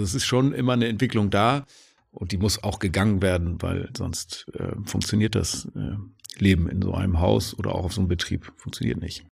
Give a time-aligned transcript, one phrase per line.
[0.00, 1.66] Also es ist schon immer eine Entwicklung da
[2.10, 5.96] und die muss auch gegangen werden, weil sonst äh, funktioniert das äh,
[6.42, 9.26] Leben in so einem Haus oder auch auf so einem Betrieb funktioniert nicht.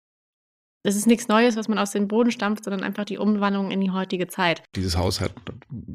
[0.83, 3.81] Das ist nichts Neues, was man aus dem Boden stampft, sondern einfach die Umwandlung in
[3.81, 4.61] die heutige Zeit.
[4.75, 5.33] Dieses Haus hat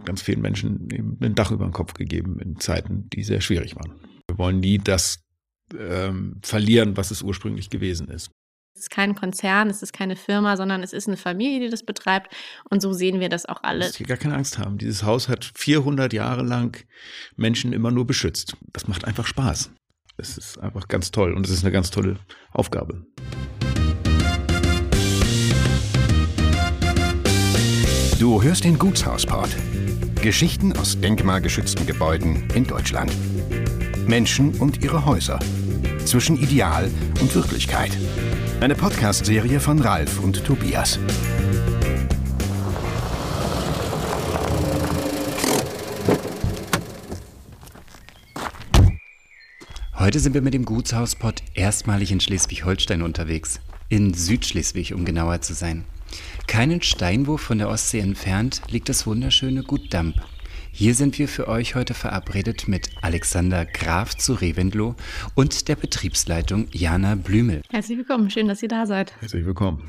[0.04, 3.76] ganz vielen Menschen eben ein Dach über den Kopf gegeben in Zeiten, die sehr schwierig
[3.76, 3.92] waren.
[4.28, 5.20] Wir wollen nie das
[5.78, 8.32] ähm, verlieren, was es ursprünglich gewesen ist.
[8.76, 11.84] Es ist kein Konzern, es ist keine Firma, sondern es ist eine Familie, die das
[11.84, 12.34] betreibt.
[12.70, 13.88] Und so sehen wir das auch alle.
[13.88, 14.78] Ich gar keine Angst haben.
[14.78, 16.84] Dieses Haus hat 400 Jahre lang
[17.36, 18.56] Menschen immer nur beschützt.
[18.72, 19.70] Das macht einfach Spaß.
[20.16, 22.18] Es ist einfach ganz toll und es ist eine ganz tolle
[22.50, 23.06] Aufgabe.
[28.18, 29.50] Du hörst den Gutshausport.
[30.20, 33.12] Geschichten aus denkmalgeschützten Gebäuden in Deutschland.
[34.08, 35.38] Menschen und ihre Häuser.
[36.04, 37.96] Zwischen Ideal und Wirklichkeit.
[38.64, 40.98] Eine Podcast-Serie von Ralf und Tobias.
[49.98, 53.60] Heute sind wir mit dem Gutshauspott erstmalig in Schleswig-Holstein unterwegs.
[53.90, 55.84] In Südschleswig, um genauer zu sein.
[56.46, 60.22] Keinen Steinwurf von der Ostsee entfernt liegt das wunderschöne Gut Damp.
[60.76, 64.96] Hier sind wir für euch heute verabredet mit Alexander Graf zu Revendloh
[65.36, 67.62] und der Betriebsleitung Jana Blümel.
[67.70, 69.14] Herzlich willkommen, schön, dass ihr da seid.
[69.20, 69.88] Herzlich willkommen.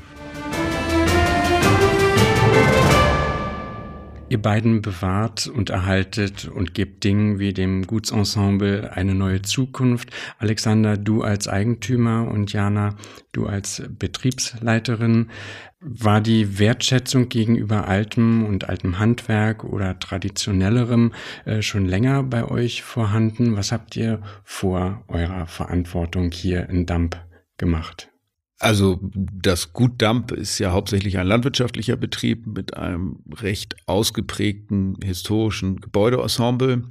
[4.28, 10.10] Ihr beiden bewahrt und erhaltet und gebt Dingen wie dem Gutsensemble eine neue Zukunft.
[10.38, 12.96] Alexander, du als Eigentümer und Jana,
[13.30, 15.30] du als Betriebsleiterin.
[15.78, 21.12] War die Wertschätzung gegenüber altem und altem Handwerk oder traditionellerem
[21.44, 23.56] äh, schon länger bei euch vorhanden?
[23.56, 27.16] Was habt ihr vor eurer Verantwortung hier in Damp
[27.58, 28.10] gemacht?
[28.58, 35.80] Also das Gut Damp ist ja hauptsächlich ein landwirtschaftlicher Betrieb mit einem recht ausgeprägten historischen
[35.80, 36.84] Gebäudeensemble.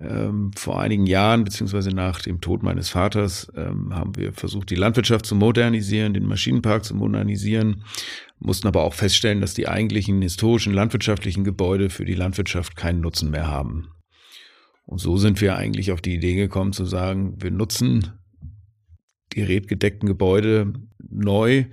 [0.00, 4.76] Ähm, vor einigen Jahren, beziehungsweise nach dem Tod meines Vaters, ähm, haben wir versucht, die
[4.76, 7.84] Landwirtschaft zu modernisieren, den Maschinenpark zu modernisieren,
[8.38, 13.30] mussten aber auch feststellen, dass die eigentlichen historischen landwirtschaftlichen Gebäude für die Landwirtschaft keinen Nutzen
[13.30, 13.88] mehr haben.
[14.86, 18.19] Und so sind wir eigentlich auf die Idee gekommen zu sagen, wir nutzen
[19.30, 20.72] gerätgedeckten Gebäude
[21.08, 21.64] neu.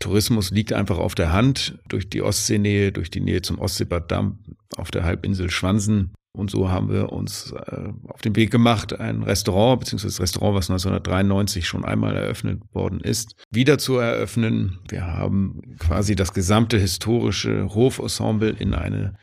[0.00, 4.38] Tourismus liegt einfach auf der Hand durch die Ostseenähe, durch die Nähe zum Ostseebad Damm
[4.76, 6.14] auf der Halbinsel Schwansen.
[6.32, 10.54] Und so haben wir uns äh, auf den Weg gemacht, ein Restaurant, beziehungsweise das Restaurant,
[10.54, 14.78] was 1993 schon einmal eröffnet worden ist, wieder zu eröffnen.
[14.88, 19.16] Wir haben quasi das gesamte historische Hofensemble in eine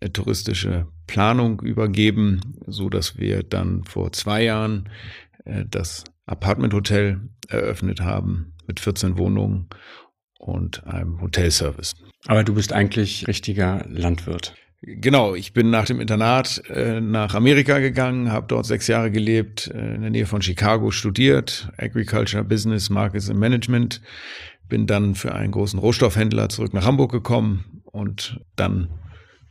[0.00, 4.88] äh, touristische Planung übergeben, so dass wir dann vor zwei Jahren
[5.44, 9.68] äh, das Apartment-Hotel eröffnet haben mit 14 Wohnungen
[10.38, 11.94] und einem Hotelservice.
[12.26, 14.54] Aber du bist eigentlich richtiger Landwirt.
[14.82, 19.66] Genau, ich bin nach dem Internat äh, nach Amerika gegangen, habe dort sechs Jahre gelebt,
[19.68, 24.00] äh, in der Nähe von Chicago studiert, Agriculture, Business, Markets and Management,
[24.70, 28.88] bin dann für einen großen Rohstoffhändler zurück nach Hamburg gekommen und dann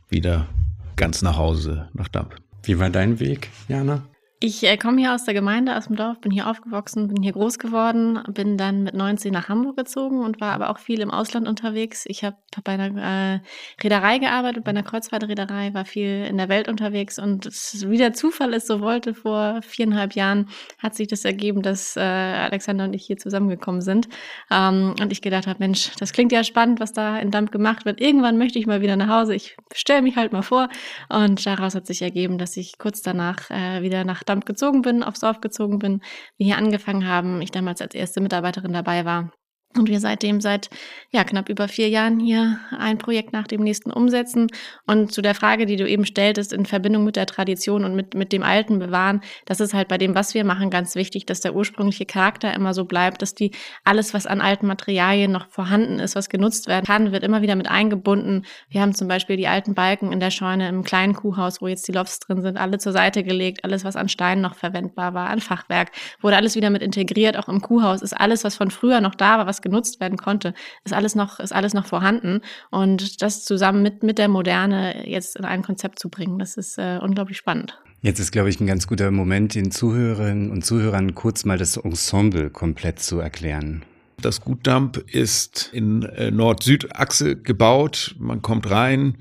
[0.08, 0.48] wieder
[0.96, 2.34] ganz nach Hause nach Damp.
[2.64, 4.02] Wie war dein Weg, Jana?
[4.42, 7.32] Ich äh, komme hier aus der Gemeinde, aus dem Dorf, bin hier aufgewachsen, bin hier
[7.32, 11.10] groß geworden, bin dann mit 19 nach Hamburg gezogen und war aber auch viel im
[11.10, 12.04] Ausland unterwegs.
[12.06, 13.40] Ich habe bei einer äh,
[13.82, 18.54] Reederei gearbeitet, bei einer Kreuzfahrtreederei, war viel in der Welt unterwegs und wie der Zufall
[18.54, 23.04] es so wollte, vor viereinhalb Jahren hat sich das ergeben, dass äh, Alexander und ich
[23.04, 24.08] hier zusammengekommen sind.
[24.50, 27.84] Ähm, und ich gedacht habe, Mensch, das klingt ja spannend, was da in Dampf gemacht
[27.84, 28.00] wird.
[28.00, 29.34] Irgendwann möchte ich mal wieder nach Hause.
[29.34, 30.70] Ich stelle mich halt mal vor.
[31.10, 35.02] Und daraus hat sich ergeben, dass ich kurz danach äh, wieder nach Dampf gezogen bin,
[35.02, 36.00] aufs Dorf gezogen bin,
[36.36, 39.30] wir hier angefangen haben, ich damals als erste Mitarbeiterin dabei war
[39.76, 40.68] und wir seitdem seit
[41.12, 44.48] ja, knapp über vier Jahren hier ein Projekt nach dem nächsten umsetzen.
[44.86, 48.14] Und zu der Frage, die du eben stelltest, in Verbindung mit der Tradition und mit,
[48.14, 51.40] mit dem Alten bewahren, das ist halt bei dem, was wir machen, ganz wichtig, dass
[51.40, 53.52] der ursprüngliche Charakter immer so bleibt, dass die
[53.84, 57.54] alles, was an alten Materialien noch vorhanden ist, was genutzt werden kann, wird immer wieder
[57.54, 58.46] mit eingebunden.
[58.68, 61.86] Wir haben zum Beispiel die alten Balken in der Scheune im kleinen Kuhhaus, wo jetzt
[61.86, 63.64] die Lofts drin sind, alle zur Seite gelegt.
[63.64, 67.36] Alles, was an Steinen noch verwendbar war, an Fachwerk, wurde alles wieder mit integriert.
[67.36, 70.18] Auch im Kuhhaus ist alles, was von früher noch da war, was was genutzt werden
[70.18, 70.54] konnte,
[70.84, 72.40] ist alles noch, ist alles noch vorhanden.
[72.70, 76.78] Und das zusammen mit, mit der Moderne jetzt in ein Konzept zu bringen, das ist
[76.78, 77.78] äh, unglaublich spannend.
[78.02, 81.76] Jetzt ist, glaube ich, ein ganz guter Moment, den Zuhörerinnen und Zuhörern kurz mal das
[81.76, 83.84] Ensemble komplett zu erklären.
[84.22, 88.14] Das Gutdamp ist in äh, Nord-Süd-Achse gebaut.
[88.18, 89.16] Man kommt rein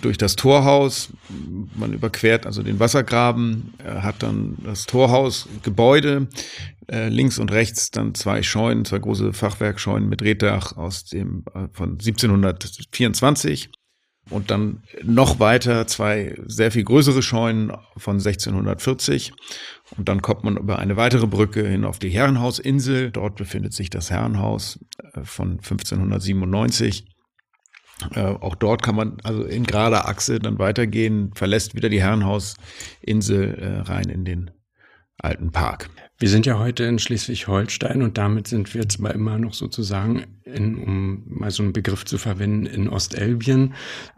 [0.00, 1.10] durch das Torhaus.
[1.74, 6.28] Man überquert also den Wassergraben, hat dann das Torhausgebäude.
[6.88, 11.98] Äh, links und rechts dann zwei Scheunen, zwei große Fachwerkscheunen mit Reddach aus dem von
[11.98, 13.70] 1724
[14.30, 19.32] und dann noch weiter zwei sehr viel größere Scheunen von 1640.
[19.96, 23.10] Und dann kommt man über eine weitere Brücke hin auf die Herrenhausinsel.
[23.10, 24.80] Dort befindet sich das Herrenhaus
[25.14, 27.06] äh, von 1597.
[28.14, 33.54] Äh, auch dort kann man also in gerader Achse dann weitergehen, verlässt wieder die Herrenhausinsel
[33.54, 34.50] äh, rein in den
[35.18, 35.88] alten Park.
[36.18, 40.78] Wir sind ja heute in Schleswig-Holstein und damit sind wir zwar immer noch sozusagen, in,
[40.78, 43.74] um mal so einen Begriff zu verwenden, in Ostelbien,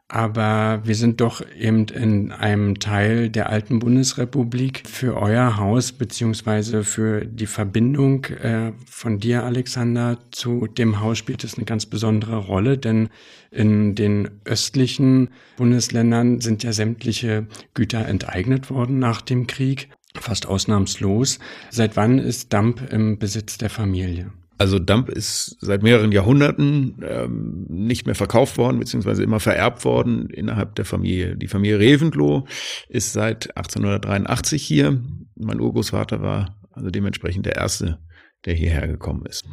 [0.06, 4.85] aber wir sind doch eben in einem Teil der alten Bundesrepublik.
[4.87, 11.43] Für euer Haus beziehungsweise für die Verbindung äh, von dir, Alexander, zu dem Haus spielt
[11.43, 13.09] es eine ganz besondere Rolle, denn
[13.50, 21.38] in den östlichen Bundesländern sind ja sämtliche Güter enteignet worden nach dem Krieg fast ausnahmslos.
[21.70, 24.32] Seit wann ist Damp im Besitz der Familie?
[24.58, 30.28] Also Damp ist seit mehreren Jahrhunderten ähm, nicht mehr verkauft worden, beziehungsweise immer vererbt worden
[30.31, 31.37] innerhalb der Familie.
[31.37, 32.44] Die Familie Reventlow
[32.88, 35.00] ist seit 1883 hier.
[35.37, 37.99] Mein Urgroßvater war also dementsprechend der Erste,
[38.46, 39.44] der hierher gekommen ist.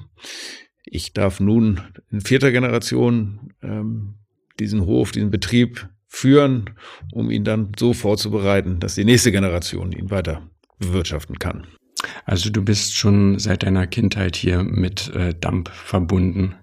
[0.83, 4.15] Ich darf nun in vierter Generation ähm,
[4.59, 6.71] diesen Hof, diesen Betrieb führen,
[7.11, 11.67] um ihn dann so vorzubereiten, dass die nächste Generation ihn weiter bewirtschaften kann.
[12.25, 16.55] Also du bist schon seit deiner Kindheit hier mit äh, Damp verbunden,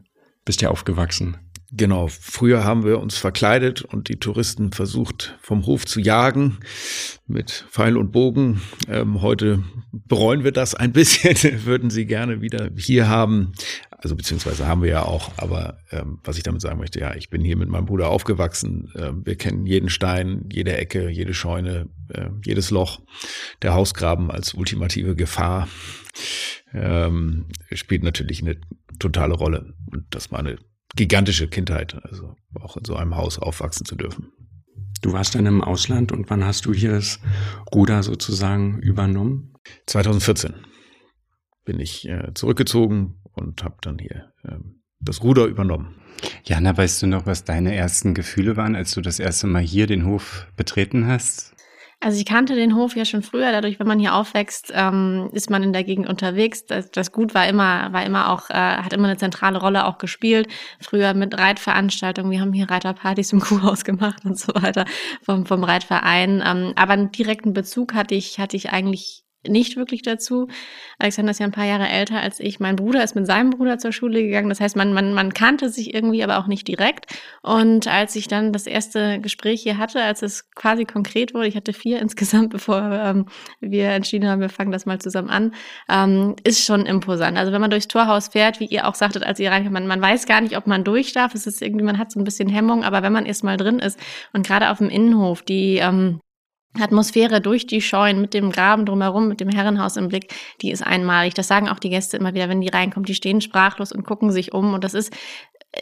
[0.44, 1.36] bist ja aufgewachsen.
[1.74, 6.58] Genau, früher haben wir uns verkleidet und die Touristen versucht vom Hof zu jagen
[7.26, 8.60] mit Pfeil und Bogen.
[8.88, 13.52] Ähm, heute bereuen wir das ein bisschen, würden sie gerne wieder hier haben.
[14.02, 17.30] Also beziehungsweise haben wir ja auch, aber ähm, was ich damit sagen möchte, ja, ich
[17.30, 18.90] bin hier mit meinem Bruder aufgewachsen.
[18.96, 23.00] Äh, wir kennen jeden Stein, jede Ecke, jede Scheune, äh, jedes Loch.
[23.62, 25.68] Der Hausgraben als ultimative Gefahr
[26.74, 28.56] ähm, spielt natürlich eine
[28.98, 29.72] totale Rolle.
[29.92, 30.58] Und das war eine
[30.96, 34.32] gigantische Kindheit, also auch in so einem Haus aufwachsen zu dürfen.
[35.00, 37.20] Du warst dann im Ausland und wann hast du hier das
[37.72, 39.54] Ruder sozusagen übernommen?
[39.86, 40.54] 2014
[41.64, 44.58] bin ich äh, zurückgezogen und habe dann hier äh,
[45.00, 45.96] das Ruder übernommen.
[46.44, 49.86] Jana, weißt du noch, was deine ersten Gefühle waren, als du das erste Mal hier
[49.86, 51.52] den Hof betreten hast?
[52.04, 55.50] Also ich kannte den Hof ja schon früher, dadurch, wenn man hier aufwächst, ähm, ist
[55.50, 56.66] man in der Gegend unterwegs.
[56.66, 59.98] Das, das Gut war immer, war immer auch, äh, hat immer eine zentrale Rolle auch
[59.98, 60.48] gespielt.
[60.80, 64.84] Früher mit Reitveranstaltungen, wir haben hier Reiterpartys im Kuhhaus gemacht und so weiter
[65.22, 66.42] vom, vom Reitverein.
[66.44, 70.48] Ähm, aber einen direkten Bezug hatte ich, hatte ich eigentlich nicht wirklich dazu.
[70.98, 72.60] Alexander ist ja ein paar Jahre älter als ich.
[72.60, 74.48] Mein Bruder ist mit seinem Bruder zur Schule gegangen.
[74.48, 77.06] Das heißt, man, man, man kannte sich irgendwie, aber auch nicht direkt.
[77.42, 81.56] Und als ich dann das erste Gespräch hier hatte, als es quasi konkret wurde, ich
[81.56, 83.26] hatte vier insgesamt, bevor ähm,
[83.60, 85.54] wir entschieden haben, wir fangen das mal zusammen an,
[85.88, 87.36] ähm, ist schon imposant.
[87.36, 90.00] Also wenn man durchs Torhaus fährt, wie ihr auch sagtet, als ihr reinkommt, man, man
[90.00, 91.34] weiß gar nicht, ob man durch darf.
[91.34, 93.78] Es ist irgendwie, man hat so ein bisschen Hemmung, aber wenn man erst mal drin
[93.78, 93.98] ist
[94.32, 96.20] und gerade auf dem Innenhof, die ähm,
[96.80, 100.82] Atmosphäre durch die Scheunen mit dem Graben drumherum, mit dem Herrenhaus im Blick, die ist
[100.82, 101.34] einmalig.
[101.34, 103.04] Das sagen auch die Gäste immer wieder, wenn die reinkommen.
[103.04, 104.72] Die stehen sprachlos und gucken sich um.
[104.72, 105.12] Und das ist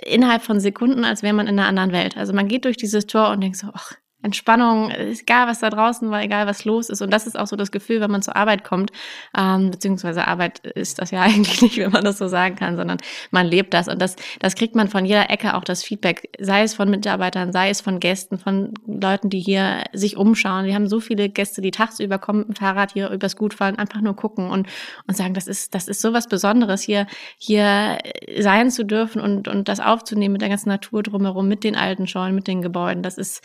[0.04, 2.16] innerhalb von Sekunden, als wäre man in einer anderen Welt.
[2.16, 6.10] Also man geht durch dieses Tor und denkt so, ach, Entspannung, egal was da draußen
[6.10, 7.00] war, egal was los ist.
[7.00, 8.92] Und das ist auch so das Gefühl, wenn man zur Arbeit kommt,
[9.36, 12.98] ähm, beziehungsweise Arbeit ist das ja eigentlich nicht, wenn man das so sagen kann, sondern
[13.30, 13.88] man lebt das.
[13.88, 17.52] Und das, das kriegt man von jeder Ecke auch das Feedback, sei es von Mitarbeitern,
[17.52, 20.66] sei es von Gästen, von Leuten, die hier sich umschauen.
[20.66, 23.76] Wir haben so viele Gäste, die tagsüber kommen mit dem Fahrrad hier übers Gut fahren,
[23.76, 24.68] einfach nur gucken und,
[25.06, 27.06] und sagen, das ist, das ist so was Besonderes, hier,
[27.38, 27.98] hier
[28.38, 32.06] sein zu dürfen und, und das aufzunehmen mit der ganzen Natur drumherum, mit den alten
[32.06, 33.02] Scheunen, mit den Gebäuden.
[33.02, 33.42] Das ist,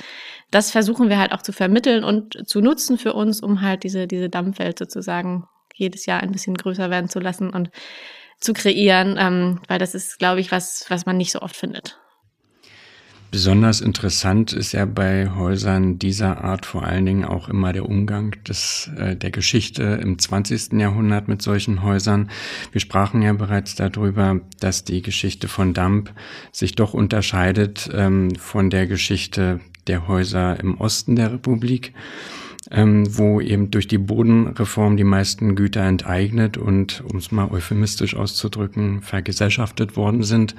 [0.51, 3.83] das das versuchen wir halt auch zu vermitteln und zu nutzen für uns, um halt
[3.83, 7.69] diese, diese Dampfwelt sozusagen jedes Jahr ein bisschen größer werden zu lassen und
[8.39, 11.99] zu kreieren, ähm, weil das ist, glaube ich, was, was man nicht so oft findet.
[13.29, 18.35] Besonders interessant ist ja bei Häusern dieser Art vor allen Dingen auch immer der Umgang
[18.47, 20.79] des, äh, der Geschichte im 20.
[20.79, 22.31] Jahrhundert mit solchen Häusern.
[22.71, 26.11] Wir sprachen ja bereits darüber, dass die Geschichte von Damp
[26.51, 31.93] sich doch unterscheidet ähm, von der Geschichte der Häuser im Osten der Republik.
[32.71, 38.15] ähm, wo eben durch die Bodenreform die meisten Güter enteignet und, um es mal euphemistisch
[38.15, 40.55] auszudrücken, vergesellschaftet worden sind.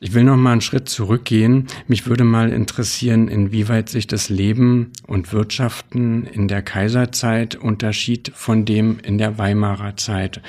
[0.00, 1.66] Ich will noch mal einen Schritt zurückgehen.
[1.86, 8.64] Mich würde mal interessieren, inwieweit sich das Leben und Wirtschaften in der Kaiserzeit unterschied von
[8.64, 10.42] dem in der Weimarer Zeit.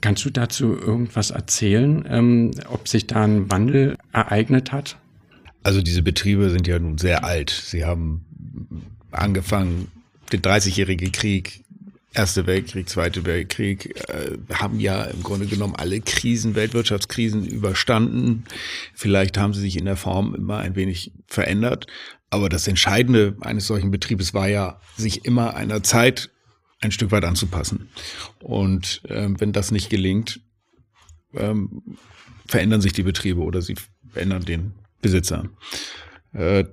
[0.00, 4.98] Kannst du dazu irgendwas erzählen, ähm, ob sich da ein Wandel ereignet hat?
[5.66, 7.50] Also diese Betriebe sind ja nun sehr alt.
[7.50, 8.24] Sie haben
[9.10, 9.88] angefangen,
[10.30, 11.64] den 30-jährigen Krieg,
[12.14, 18.44] Erste Weltkrieg, Zweite Weltkrieg, äh, haben ja im Grunde genommen alle Krisen, Weltwirtschaftskrisen überstanden.
[18.94, 21.88] Vielleicht haben sie sich in der Form immer ein wenig verändert.
[22.30, 26.30] Aber das Entscheidende eines solchen Betriebes war ja, sich immer einer Zeit
[26.80, 27.88] ein Stück weit anzupassen.
[28.38, 30.38] Und ähm, wenn das nicht gelingt,
[31.34, 31.82] ähm,
[32.46, 33.74] verändern sich die Betriebe oder sie
[34.12, 34.72] verändern den
[35.06, 35.44] Besitzer.
[36.32, 36.64] Äh,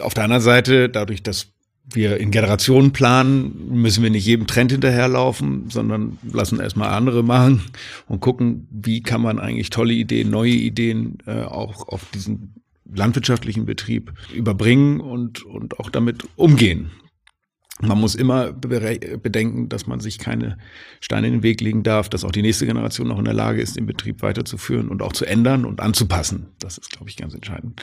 [0.00, 1.48] auf der anderen Seite, dadurch, dass
[1.92, 7.62] wir in Generationen planen, müssen wir nicht jedem Trend hinterherlaufen, sondern lassen erstmal andere machen
[8.06, 12.54] und gucken, wie kann man eigentlich tolle Ideen, neue Ideen äh, auch auf diesen
[12.90, 16.90] landwirtschaftlichen Betrieb überbringen und, und auch damit umgehen.
[17.80, 20.58] Man muss immer bedenken, dass man sich keine
[21.00, 23.62] Steine in den Weg legen darf, dass auch die nächste Generation noch in der Lage
[23.62, 26.48] ist, den Betrieb weiterzuführen und auch zu ändern und anzupassen.
[26.58, 27.80] Das ist, glaube ich, ganz entscheidend.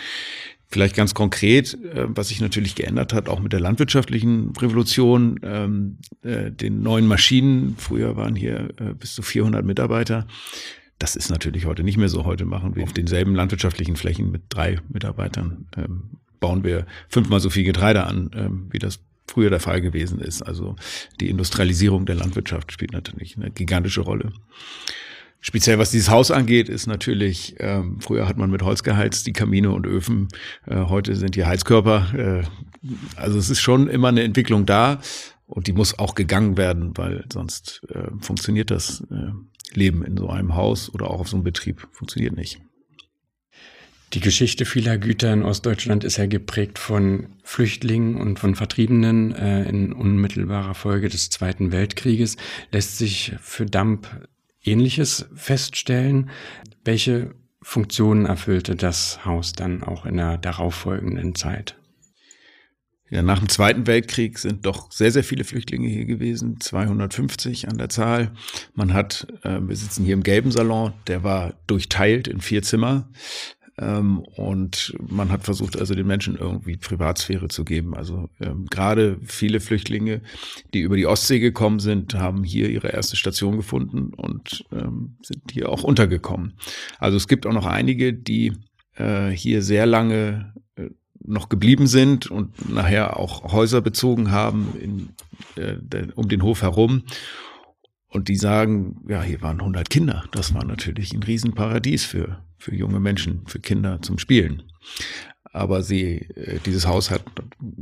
[0.68, 6.00] Vielleicht ganz konkret, äh, was sich natürlich geändert hat, auch mit der landwirtschaftlichen Revolution, ähm,
[6.24, 7.76] äh, den neuen Maschinen.
[7.78, 10.28] Früher waren hier äh, bis zu 400 Mitarbeiter.
[11.00, 12.26] Das ist natürlich heute nicht mehr so.
[12.26, 17.50] Heute machen wir auf denselben landwirtschaftlichen Flächen mit drei Mitarbeitern, ähm, bauen wir fünfmal so
[17.50, 20.42] viel Getreide an, ähm, wie das früher der Fall gewesen ist.
[20.42, 20.76] Also
[21.20, 24.32] die Industrialisierung der Landwirtschaft spielt natürlich eine gigantische Rolle.
[25.42, 29.34] Speziell was dieses Haus angeht, ist natürlich, ähm, früher hat man mit Holz geheizt, die
[29.34, 30.28] Kamine und Öfen,
[30.66, 32.42] äh, heute sind die Heizkörper.
[32.42, 32.44] Äh,
[33.16, 35.00] also es ist schon immer eine Entwicklung da
[35.46, 40.30] und die muss auch gegangen werden, weil sonst äh, funktioniert das äh, Leben in so
[40.30, 42.60] einem Haus oder auch auf so einem Betrieb funktioniert nicht.
[44.14, 49.68] Die Geschichte vieler Güter in Ostdeutschland ist ja geprägt von Flüchtlingen und von Vertriebenen äh,
[49.68, 52.38] in unmittelbarer Folge des Zweiten Weltkrieges.
[52.72, 54.08] Lässt sich für Damp
[54.64, 56.30] Ähnliches feststellen?
[56.84, 61.76] Welche Funktionen erfüllte das Haus dann auch in der darauffolgenden Zeit?
[63.12, 67.78] Ja, nach dem Zweiten Weltkrieg sind doch sehr, sehr viele Flüchtlinge hier gewesen, 250 an
[67.78, 68.32] der Zahl.
[68.74, 73.08] Man hat, äh, wir sitzen hier im gelben Salon, der war durchteilt in vier Zimmer.
[73.78, 77.94] Ähm, und man hat versucht, also den Menschen irgendwie Privatsphäre zu geben.
[77.96, 80.22] Also ähm, gerade viele Flüchtlinge,
[80.74, 85.52] die über die Ostsee gekommen sind, haben hier ihre erste Station gefunden und ähm, sind
[85.52, 86.54] hier auch untergekommen.
[87.00, 88.54] Also es gibt auch noch einige, die
[88.96, 90.90] äh, hier sehr lange äh,
[91.20, 95.10] noch geblieben sind und nachher auch Häuser bezogen haben in,
[95.62, 97.04] äh, um den Hof herum
[98.16, 100.24] und die sagen, ja, hier waren 100 Kinder.
[100.32, 104.64] Das war natürlich ein Riesenparadies für, für junge Menschen, für Kinder zum Spielen.
[105.52, 107.24] Aber sie, äh, dieses Haus hat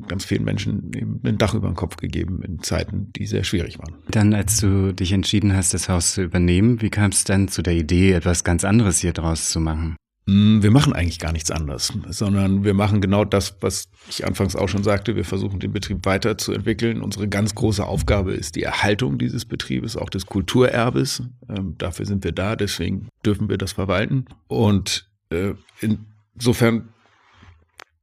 [0.07, 3.77] ganz vielen Menschen eben ein Dach über den Kopf gegeben in Zeiten, die sehr schwierig
[3.77, 3.95] waren.
[4.09, 7.61] Dann, als du dich entschieden hast, das Haus zu übernehmen, wie kam es dann zu
[7.61, 9.95] der Idee, etwas ganz anderes hier draus zu machen?
[10.25, 14.55] Hm, wir machen eigentlich gar nichts anderes, sondern wir machen genau das, was ich anfangs
[14.55, 15.15] auch schon sagte.
[15.15, 17.01] Wir versuchen den Betrieb weiterzuentwickeln.
[17.01, 21.23] Unsere ganz große Aufgabe ist die Erhaltung dieses Betriebes, auch des Kulturerbes.
[21.49, 24.25] Ähm, dafür sind wir da, deswegen dürfen wir das verwalten.
[24.47, 26.89] Und äh, insofern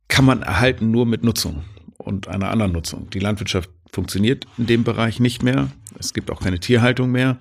[0.08, 1.64] kann man erhalten nur mit Nutzung
[1.96, 3.08] und einer anderen Nutzung.
[3.10, 5.70] Die Landwirtschaft funktioniert in dem Bereich nicht mehr.
[5.98, 7.38] Es gibt auch keine Tierhaltung mehr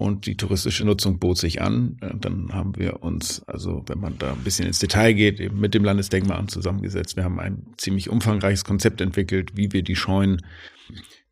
[0.00, 1.98] und die touristische Nutzung bot sich an.
[2.00, 5.74] Dann haben wir uns, also wenn man da ein bisschen ins Detail geht, eben mit
[5.74, 7.16] dem Landesdenkmalamt zusammengesetzt.
[7.16, 10.40] Wir haben ein ziemlich umfangreiches Konzept entwickelt, wie wir die Scheunen,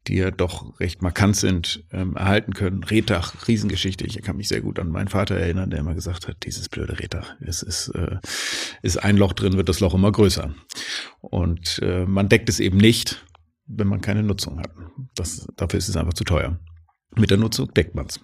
[0.06, 2.84] die ja doch recht markant sind, ähm, erhalten können.
[2.84, 4.04] Rehtach, Riesengeschichte.
[4.04, 6.98] Ich kann mich sehr gut an meinen Vater erinnern, der immer gesagt hat, dieses blöde
[6.98, 8.18] Rehtach, es ist, äh,
[8.82, 10.54] ist ein Loch drin, wird das Loch immer größer.
[11.22, 13.24] Und äh, man deckt es eben nicht,
[13.66, 14.72] wenn man keine Nutzung hat.
[15.14, 16.58] Das, dafür ist es einfach zu teuer.
[17.18, 18.20] Mit der Nutzung deckt man es.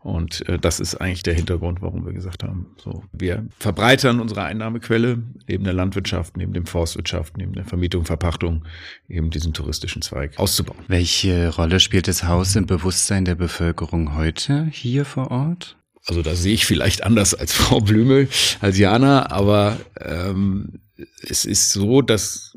[0.00, 4.44] Und äh, das ist eigentlich der Hintergrund, warum wir gesagt haben, so wir verbreitern unsere
[4.44, 8.64] Einnahmequelle neben der Landwirtschaft, neben dem Forstwirtschaft, neben der Vermietung, Verpachtung
[9.08, 10.84] eben diesen touristischen Zweig auszubauen.
[10.88, 15.76] Welche Rolle spielt das Haus im Bewusstsein der Bevölkerung heute hier vor Ort?
[16.06, 18.28] Also da sehe ich vielleicht anders als Frau Blümel,
[18.60, 20.80] als Jana, aber ähm,
[21.22, 22.56] es ist so, dass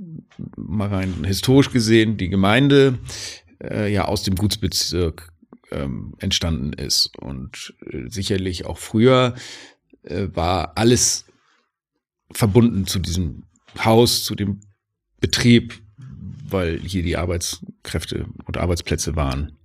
[0.56, 3.00] mal rein historisch gesehen die Gemeinde
[3.64, 5.33] äh, ja aus dem Gutsbezirk
[5.74, 7.18] ähm, entstanden ist.
[7.18, 9.36] Und äh, sicherlich auch früher
[10.04, 11.26] äh, war alles
[12.32, 13.44] verbunden zu diesem
[13.84, 14.62] Haus, zu dem
[15.20, 15.82] Betrieb,
[16.48, 19.58] weil hier die Arbeitskräfte und Arbeitsplätze waren.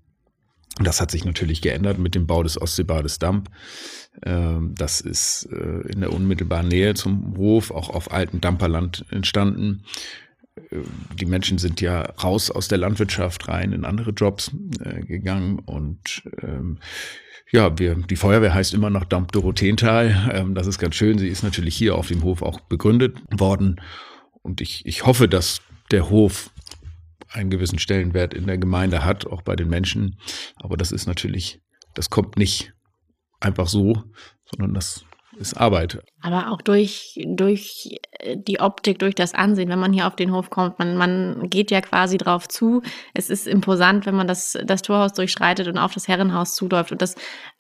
[0.79, 3.51] Und das hat sich natürlich geändert mit dem Bau des Ostseebades Damp.
[4.23, 9.83] Ähm, das ist äh, in der unmittelbaren Nähe zum Hof, auch auf altem Damperland entstanden.
[10.71, 16.23] Die Menschen sind ja raus aus der Landwirtschaft rein in andere Jobs äh, gegangen und
[16.43, 16.79] ähm,
[17.51, 20.31] ja, wir, die Feuerwehr heißt immer noch Damp Dorotheental.
[20.35, 21.19] Ähm, das ist ganz schön.
[21.19, 23.81] Sie ist natürlich hier auf dem Hof auch begründet worden.
[24.43, 26.51] Und ich, ich hoffe, dass der Hof
[27.31, 30.19] einen gewissen Stellenwert in der Gemeinde hat, auch bei den Menschen.
[30.57, 31.61] Aber das ist natürlich,
[31.95, 32.75] das kommt nicht
[33.41, 34.05] einfach so,
[34.45, 35.05] sondern das
[35.39, 35.99] ist Arbeit.
[36.21, 40.33] Aber auch durch, durch äh, die Optik, durch das Ansehen, wenn man hier auf den
[40.33, 42.83] Hof kommt, man, man geht ja quasi drauf zu.
[43.15, 46.93] Es ist imposant, wenn man das, das Torhaus durchschreitet und auf das Herrenhaus zuläuft.
[46.93, 47.15] Und das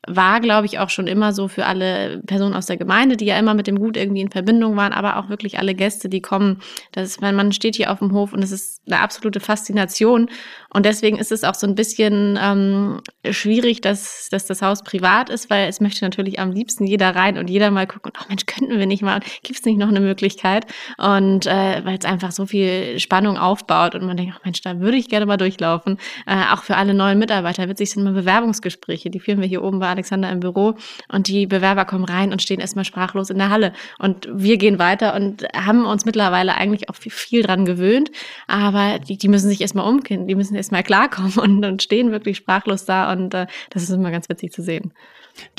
[0.07, 3.38] war, glaube ich, auch schon immer so für alle Personen aus der Gemeinde, die ja
[3.38, 6.61] immer mit dem Gut irgendwie in Verbindung waren, aber auch wirklich alle Gäste, die kommen.
[6.93, 10.31] Das ist, man steht hier auf dem Hof und es ist eine absolute Faszination.
[10.73, 15.31] Und deswegen ist es auch so ein bisschen ähm, schwierig, dass, dass das Haus privat
[15.31, 18.47] ist, weil es möchte natürlich am liebsten jeder rein und jeder mal gucken, oh Mensch,
[18.47, 20.67] könnten wir nicht mal, gibt es nicht noch eine Möglichkeit?
[20.97, 24.78] Und äh, weil es einfach so viel Spannung aufbaut und man denkt, oh Mensch, da
[24.78, 25.99] würde ich gerne mal durchlaufen.
[26.26, 29.81] Äh, auch für alle neuen Mitarbeiter witzig sind immer Bewerbungsgespräche, die führen wir hier oben
[29.81, 30.76] bei Alexander im Büro
[31.09, 33.73] und die Bewerber kommen rein und stehen erstmal sprachlos in der Halle.
[33.99, 38.11] Und wir gehen weiter und haben uns mittlerweile eigentlich auch viel dran gewöhnt,
[38.47, 42.37] aber die, die müssen sich erstmal umkennen, die müssen erstmal klarkommen und, und stehen wirklich
[42.37, 44.92] sprachlos da und äh, das ist immer ganz witzig zu sehen.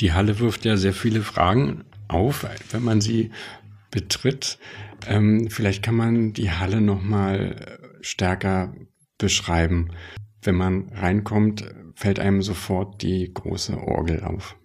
[0.00, 3.30] Die Halle wirft ja sehr viele Fragen auf, wenn man sie
[3.90, 4.58] betritt.
[5.06, 8.74] Ähm, vielleicht kann man die Halle noch mal stärker
[9.18, 9.90] beschreiben.
[10.42, 14.56] Wenn man reinkommt, fällt einem sofort die große Orgel auf.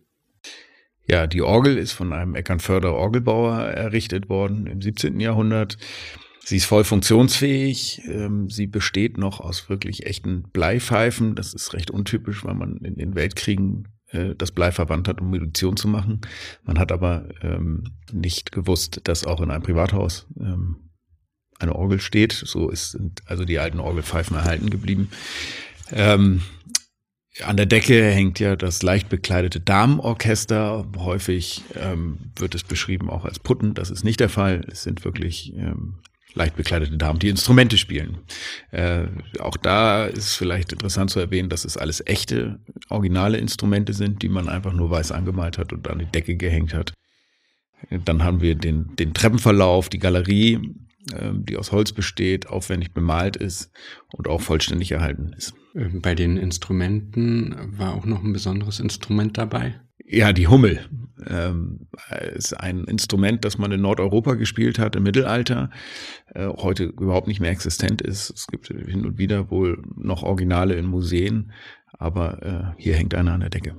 [1.08, 5.20] Ja, die Orgel ist von einem Eckernförder Orgelbauer errichtet worden im 17.
[5.20, 5.78] Jahrhundert.
[6.44, 8.04] Sie ist voll funktionsfähig.
[8.06, 11.36] Ähm, sie besteht noch aus wirklich echten Bleipfeifen.
[11.36, 15.30] Das ist recht untypisch, weil man in den Weltkriegen äh, das Blei verwandt hat, um
[15.30, 16.22] Munition zu machen.
[16.64, 20.85] Man hat aber ähm, nicht gewusst, dass auch in einem Privathaus ähm,
[21.60, 22.34] eine Orgel steht.
[22.34, 25.10] So ist, sind also die alten Orgelpfeifen erhalten geblieben.
[25.92, 26.42] Ähm,
[27.44, 30.86] an der Decke hängt ja das leicht bekleidete Damenorchester.
[30.98, 33.74] Häufig ähm, wird es beschrieben auch als Putten.
[33.74, 34.62] Das ist nicht der Fall.
[34.72, 35.96] Es sind wirklich ähm,
[36.34, 38.20] leicht bekleidete Damen, die Instrumente spielen.
[38.72, 39.08] Äh,
[39.40, 44.30] auch da ist vielleicht interessant zu erwähnen, dass es alles echte, originale Instrumente sind, die
[44.30, 46.94] man einfach nur weiß angemalt hat und an die Decke gehängt hat.
[47.90, 50.60] Dann haben wir den, den Treppenverlauf, die Galerie,
[51.34, 53.72] die aus Holz besteht, aufwendig bemalt ist
[54.14, 55.54] und auch vollständig erhalten ist.
[55.76, 59.80] Ähm, bei den Instrumenten war auch noch ein besonderes Instrument dabei.
[60.08, 60.88] Ja, die Hummel
[61.28, 61.88] ähm,
[62.36, 65.72] ist ein Instrument, das man in Nordeuropa gespielt hat im Mittelalter,
[66.34, 68.30] äh, heute überhaupt nicht mehr existent ist.
[68.30, 71.52] Es gibt hin und wieder wohl noch Originale in Museen,
[71.94, 73.76] aber äh, hier hängt einer an der Decke.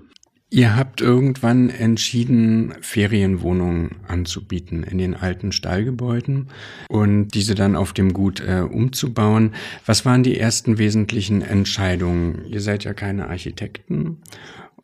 [0.49, 6.49] Ihr habt irgendwann entschieden, Ferienwohnungen anzubieten in den alten Stallgebäuden
[6.89, 9.55] und diese dann auf dem Gut äh, umzubauen.
[9.87, 12.45] Was waren die ersten wesentlichen Entscheidungen?
[12.47, 14.23] Ihr seid ja keine Architekten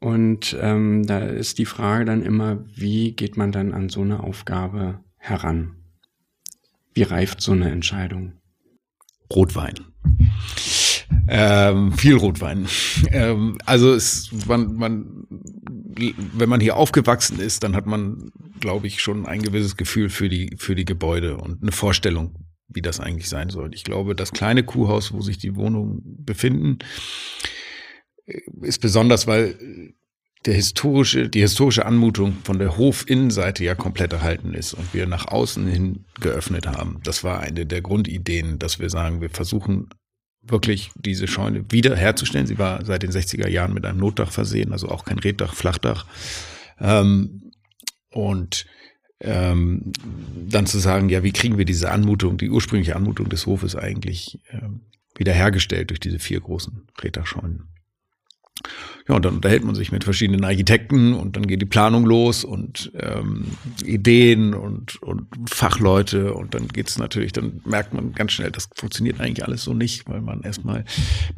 [0.01, 4.25] und ähm, da ist die Frage dann immer, wie geht man dann an so eine
[4.25, 5.77] Aufgabe heran?
[6.93, 8.33] Wie reift so eine Entscheidung?
[9.33, 9.75] Rotwein.
[11.29, 12.67] Ähm, viel Rotwein.
[13.13, 15.22] Ähm, also es, man, man,
[15.95, 20.29] wenn man hier aufgewachsen ist, dann hat man, glaube ich, schon ein gewisses Gefühl für
[20.29, 23.75] die, für die Gebäude und eine Vorstellung, wie das eigentlich sein soll.
[23.75, 26.79] Ich glaube, das kleine Kuhhaus, wo sich die Wohnungen befinden,
[28.63, 29.95] ist besonders, weil
[30.47, 35.29] der historische, die historische Anmutung von der Hofinnenseite ja komplett erhalten ist und wir nach
[35.29, 37.01] außen hin geöffnet haben.
[37.05, 39.89] Das war eine der Grundideen, dass wir sagen, wir versuchen
[40.43, 42.47] wirklich diese Scheune wiederherzustellen.
[42.47, 46.07] Sie war seit den 60er Jahren mit einem Notdach versehen, also auch kein Reddach, Flachdach.
[46.81, 47.53] Ähm,
[48.11, 48.67] und
[49.21, 49.93] ähm,
[50.49, 54.41] dann zu sagen, ja, wie kriegen wir diese Anmutung, die ursprüngliche Anmutung des Hofes eigentlich
[54.51, 54.83] ähm,
[55.17, 57.69] wiederhergestellt durch diese vier großen Reddachscheunen.
[59.09, 62.45] Ja, und dann unterhält man sich mit verschiedenen Architekten und dann geht die Planung los
[62.45, 63.47] und ähm,
[63.85, 69.21] Ideen und, und Fachleute und dann geht's natürlich, dann merkt man ganz schnell, das funktioniert
[69.21, 70.85] eigentlich alles so nicht, weil man erstmal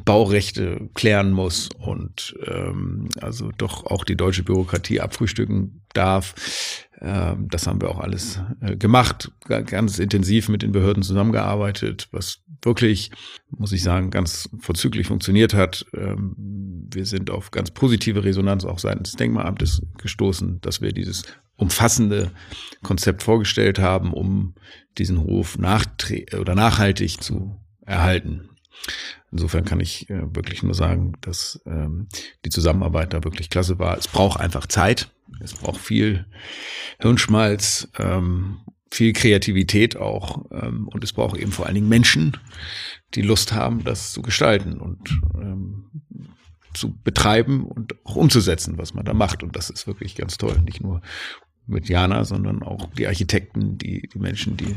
[0.03, 6.35] Baurechte klären muss und ähm, also doch auch die deutsche Bürokratie abfrühstücken darf.
[7.01, 12.41] Ähm, das haben wir auch alles äh, gemacht, ganz intensiv mit den Behörden zusammengearbeitet, was
[12.61, 13.11] wirklich,
[13.49, 15.85] muss ich sagen, ganz vorzüglich funktioniert hat.
[15.95, 21.23] Ähm, wir sind auf ganz positive Resonanz auch seitens des Denkmalamtes gestoßen, dass wir dieses
[21.55, 22.31] umfassende
[22.83, 24.53] Konzept vorgestellt haben, um
[24.97, 28.49] diesen Hof oder nachhaltig zu erhalten.
[29.31, 32.07] Insofern kann ich äh, wirklich nur sagen, dass ähm,
[32.43, 33.97] die Zusammenarbeit da wirklich klasse war.
[33.97, 36.25] Es braucht einfach Zeit, es braucht viel
[36.99, 38.59] Hirnschmalz, ähm,
[38.91, 42.37] viel Kreativität auch ähm, und es braucht eben vor allen Dingen Menschen,
[43.13, 45.85] die Lust haben, das zu gestalten und ähm,
[46.75, 49.43] zu betreiben und auch umzusetzen, was man da macht.
[49.43, 50.59] Und das ist wirklich ganz toll.
[50.61, 51.01] Nicht nur
[51.67, 54.75] mit Jana, sondern auch die Architekten, die, die Menschen, die,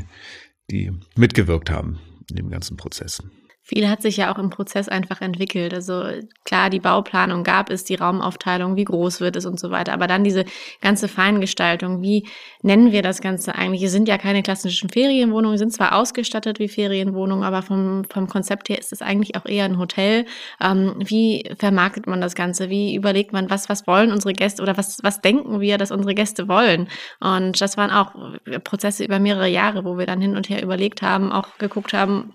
[0.71, 3.23] die mitgewirkt haben in dem ganzen Prozess.
[3.69, 5.75] Viel hat sich ja auch im Prozess einfach entwickelt.
[5.75, 6.03] Also
[6.43, 9.93] klar, die Bauplanung gab es, die Raumaufteilung, wie groß wird es und so weiter.
[9.93, 10.45] Aber dann diese
[10.81, 12.27] ganze Feingestaltung, wie
[12.63, 13.83] nennen wir das Ganze eigentlich?
[13.83, 18.69] Es sind ja keine klassischen Ferienwohnungen, sind zwar ausgestattet wie Ferienwohnungen, aber vom, vom Konzept
[18.69, 20.25] her ist es eigentlich auch eher ein Hotel.
[20.59, 22.71] Ähm, wie vermarktet man das Ganze?
[22.71, 26.15] Wie überlegt man, was, was wollen unsere Gäste oder was, was denken wir, dass unsere
[26.15, 26.87] Gäste wollen?
[27.19, 28.15] Und das waren auch
[28.63, 32.33] Prozesse über mehrere Jahre, wo wir dann hin und her überlegt haben, auch geguckt haben,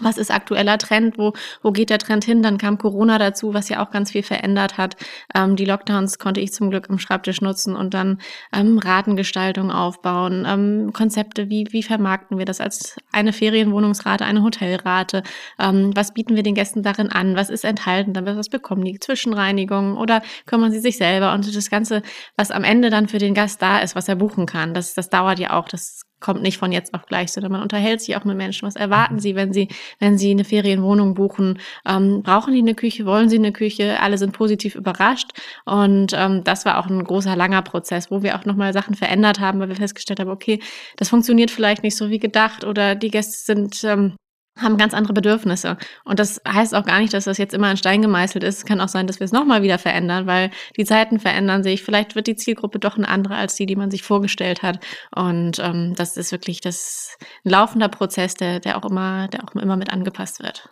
[0.00, 1.32] was ist aktueller Trend, wo,
[1.62, 2.42] wo geht der Trend hin?
[2.42, 4.96] Dann kam Corona dazu, was ja auch ganz viel verändert hat.
[5.34, 8.20] Ähm, die Lockdowns konnte ich zum Glück im Schreibtisch nutzen und dann
[8.52, 15.22] ähm, Ratengestaltung aufbauen, ähm, Konzepte, wie, wie vermarkten wir das als eine Ferienwohnungsrate, eine Hotelrate?
[15.58, 17.36] Ähm, was bieten wir den Gästen darin an?
[17.36, 18.12] Was ist enthalten?
[18.12, 18.98] Dann was bekommen die?
[18.98, 21.32] Zwischenreinigung oder kümmern sie sich selber?
[21.32, 22.02] Und das Ganze,
[22.36, 25.08] was am Ende dann für den Gast da ist, was er buchen kann, das, das
[25.10, 25.68] dauert ja auch.
[25.68, 28.66] Das kommt nicht von jetzt auf gleich, sondern man unterhält sich auch mit Menschen.
[28.66, 29.20] Was erwarten mhm.
[29.20, 31.58] sie, wenn sie, wenn sie eine Ferienwohnung buchen?
[31.86, 33.06] Ähm, brauchen die eine Küche?
[33.06, 34.00] Wollen sie eine Küche?
[34.00, 35.30] Alle sind positiv überrascht.
[35.64, 39.40] Und ähm, das war auch ein großer, langer Prozess, wo wir auch nochmal Sachen verändert
[39.40, 40.60] haben, weil wir festgestellt haben, okay,
[40.96, 44.14] das funktioniert vielleicht nicht so wie gedacht oder die Gäste sind ähm,
[44.60, 45.76] haben ganz andere Bedürfnisse.
[46.04, 48.58] Und das heißt auch gar nicht, dass das jetzt immer in Stein gemeißelt ist.
[48.58, 51.82] Es kann auch sein, dass wir es nochmal wieder verändern, weil die Zeiten verändern sich.
[51.82, 54.80] Vielleicht wird die Zielgruppe doch eine andere als die, die man sich vorgestellt hat.
[55.14, 59.54] Und ähm, das ist wirklich das ein laufender Prozess, der, der auch immer, der auch
[59.54, 60.68] immer mit angepasst wird.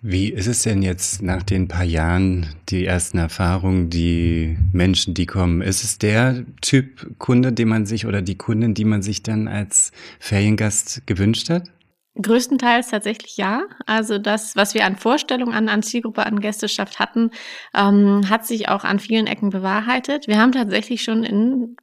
[0.00, 5.26] Wie ist es denn jetzt nach den paar Jahren, die ersten Erfahrungen, die Menschen, die
[5.26, 5.60] kommen?
[5.60, 9.48] Ist es der Typ Kunde, den man sich oder die Kundin, die man sich dann
[9.48, 11.68] als Feriengast gewünscht hat?
[12.20, 13.62] Größtenteils tatsächlich ja.
[13.86, 17.30] Also das, was wir an Vorstellungen an, an Zielgruppe, an Gästeschaft hatten,
[17.74, 20.28] ähm, hat sich auch an vielen Ecken bewahrheitet.
[20.28, 21.76] Wir haben tatsächlich schon in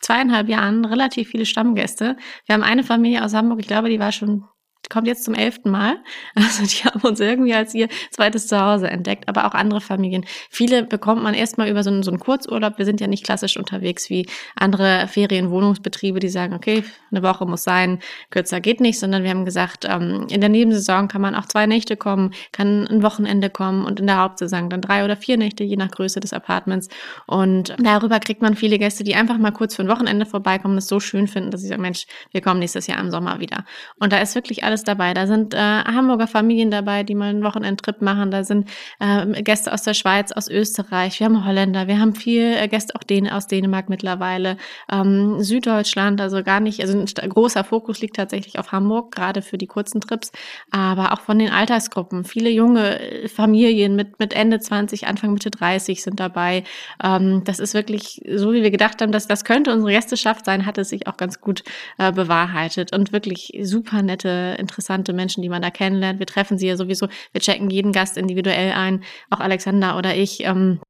[0.00, 2.16] zweieinhalb Jahren relativ viele Stammgäste.
[2.46, 4.44] Wir haben eine Familie aus Hamburg, ich glaube, die war schon
[4.90, 5.96] kommt jetzt zum elften Mal.
[6.52, 10.24] Also die haben uns irgendwie als ihr zweites Zuhause entdeckt, aber auch andere Familien.
[10.50, 12.78] Viele bekommt man erstmal über so einen, so einen Kurzurlaub.
[12.78, 17.62] Wir sind ja nicht klassisch unterwegs wie andere Ferienwohnungsbetriebe, die sagen, okay, eine Woche muss
[17.62, 21.46] sein, kürzer geht nicht, sondern wir haben gesagt, ähm, in der Nebensaison kann man auch
[21.46, 25.36] zwei Nächte kommen, kann ein Wochenende kommen und in der Hauptsaison dann drei oder vier
[25.36, 26.88] Nächte, je nach Größe des Apartments.
[27.26, 30.88] Und darüber kriegt man viele Gäste, die einfach mal kurz für ein Wochenende vorbeikommen, das
[30.88, 33.64] so schön finden, dass sie sagen, Mensch, wir kommen nächstes Jahr im Sommer wieder.
[33.98, 35.14] Und da ist wirklich alles dabei.
[35.14, 38.30] Da sind äh, Hamburger Familien dabei, die mal einen Wochenendtrip machen.
[38.30, 41.20] Da sind äh, Gäste aus der Schweiz, aus Österreich.
[41.20, 41.86] Wir haben Holländer.
[41.86, 44.56] Wir haben viel äh, Gäste auch Dän aus Dänemark mittlerweile.
[44.90, 46.80] Ähm, Süddeutschland, also gar nicht.
[46.80, 50.32] Also ein großer Fokus liegt tatsächlich auf Hamburg, gerade für die kurzen Trips.
[50.70, 52.24] Aber auch von den Altersgruppen.
[52.24, 56.64] Viele junge äh, Familien mit, mit Ende 20, Anfang Mitte 30 sind dabei.
[57.02, 60.66] Ähm, das ist wirklich so, wie wir gedacht haben, dass das könnte unsere Gästeschaft sein,
[60.66, 61.62] hat es sich auch ganz gut
[61.98, 66.18] äh, bewahrheitet und wirklich super nette, interessante Menschen, die man da kennenlernt.
[66.18, 70.44] Wir treffen sie ja sowieso, wir checken jeden Gast individuell ein, auch Alexander oder ich.
[70.44, 70.80] Ähm,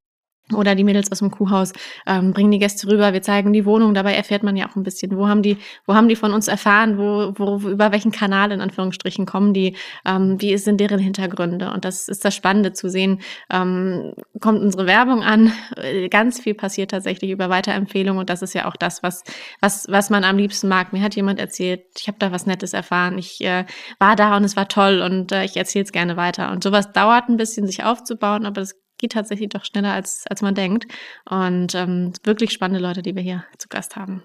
[0.55, 1.73] oder die Mädels aus dem Kuhhaus
[2.07, 4.83] ähm, bringen die Gäste rüber, wir zeigen die Wohnung, dabei erfährt man ja auch ein
[4.83, 8.53] bisschen, wo haben die, wo haben die von uns erfahren, wo, wo über welchen Kanal
[8.53, 11.73] in Anführungsstrichen kommen die, ähm, wie sind deren Hintergründe?
[11.73, 15.53] Und das ist das Spannende zu sehen, ähm, kommt unsere Werbung an,
[16.11, 19.25] ganz viel passiert tatsächlich über Weiterempfehlungen und das ist ja auch das, was,
[19.61, 20.93] was, was man am liebsten mag.
[20.93, 23.65] Mir hat jemand erzählt, ich habe da was Nettes erfahren, ich äh,
[23.99, 26.51] war da und es war toll und äh, ich erzähle es gerne weiter.
[26.51, 30.41] Und sowas dauert ein bisschen, sich aufzubauen, aber das geht tatsächlich doch schneller, als, als
[30.41, 30.87] man denkt.
[31.29, 34.23] Und ähm, wirklich spannende Leute, die wir hier zu Gast haben.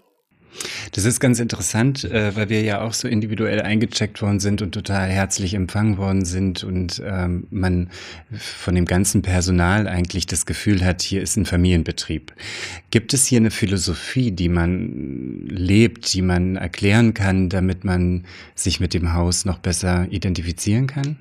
[0.94, 4.72] Das ist ganz interessant, äh, weil wir ja auch so individuell eingecheckt worden sind und
[4.72, 7.90] total herzlich empfangen worden sind und ähm, man
[8.32, 12.34] von dem ganzen Personal eigentlich das Gefühl hat, hier ist ein Familienbetrieb.
[12.90, 18.80] Gibt es hier eine Philosophie, die man lebt, die man erklären kann, damit man sich
[18.80, 21.18] mit dem Haus noch besser identifizieren kann?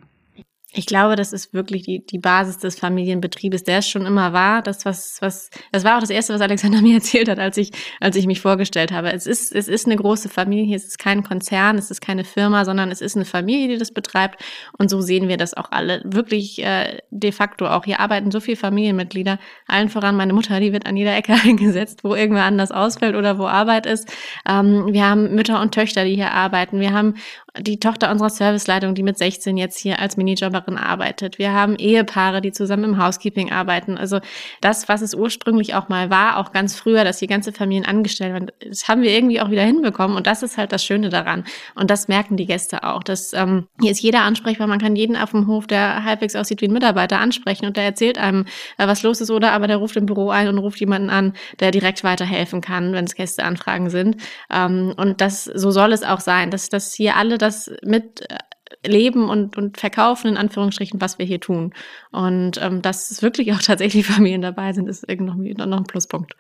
[0.79, 4.61] Ich glaube, das ist wirklich die, die Basis des Familienbetriebes, der es schon immer war.
[4.61, 7.71] Das, was, was, das war auch das Erste, was Alexander mir erzählt hat, als ich,
[7.99, 9.11] als ich mich vorgestellt habe.
[9.11, 12.67] Es ist, es ist eine große Familie, es ist kein Konzern, es ist keine Firma,
[12.67, 14.45] sondern es ist eine Familie, die das betreibt.
[14.77, 16.03] Und so sehen wir das auch alle.
[16.05, 17.87] Wirklich äh, de facto auch.
[17.87, 19.39] Hier arbeiten so viele Familienmitglieder.
[19.69, 23.39] Allen voran meine Mutter, die wird an jeder Ecke eingesetzt, wo irgendwer anders ausfällt oder
[23.39, 24.13] wo Arbeit ist.
[24.47, 26.81] Ähm, wir haben Mütter und Töchter, die hier arbeiten.
[26.81, 27.15] Wir haben
[27.59, 31.39] die Tochter unserer Serviceleitung, die mit 16 jetzt hier als Minijobberin arbeitet.
[31.39, 33.97] Wir haben Ehepaare, die zusammen im Housekeeping arbeiten.
[33.97, 34.21] Also
[34.61, 38.35] das, was es ursprünglich auch mal war, auch ganz früher, dass die ganze Familien angestellt
[38.35, 40.17] waren, das haben wir irgendwie auch wieder hinbekommen.
[40.17, 41.45] Und das ist halt das Schöne daran.
[41.75, 43.03] Und das merken die Gäste auch.
[43.03, 44.67] Dass, ähm, hier ist jeder ansprechbar.
[44.67, 47.85] Man kann jeden auf dem Hof, der halbwegs aussieht wie ein Mitarbeiter, ansprechen und der
[47.85, 48.45] erzählt einem,
[48.77, 49.31] äh, was los ist.
[49.31, 52.93] Oder aber der ruft im Büro ein und ruft jemanden an, der direkt weiterhelfen kann,
[52.93, 54.17] wenn es Gästeanfragen sind.
[54.51, 57.46] Ähm, und das, so soll es auch sein, dass, dass hier alle das
[57.83, 58.39] mit äh,
[58.89, 61.75] leben und, und verkaufen, in Anführungsstrichen, was wir hier tun.
[62.13, 66.37] Und ähm, dass wirklich auch tatsächlich Familien dabei sind, ist irgendwie noch, noch ein Pluspunkt.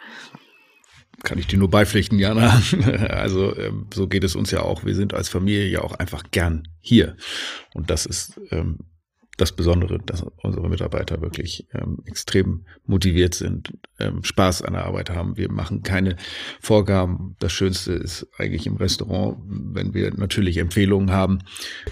[1.22, 2.60] Kann ich dir nur beipflichten, Jana.
[3.08, 4.84] Also ähm, so geht es uns ja auch.
[4.84, 7.16] Wir sind als Familie ja auch einfach gern hier.
[7.74, 8.80] Und das ist ähm,
[9.37, 15.11] das Besondere, dass unsere Mitarbeiter wirklich ähm, extrem motiviert sind, ähm, Spaß an der Arbeit
[15.11, 15.37] haben.
[15.37, 16.16] Wir machen keine
[16.61, 17.37] Vorgaben.
[17.38, 21.40] Das Schönste ist eigentlich im Restaurant, wenn wir natürlich Empfehlungen haben,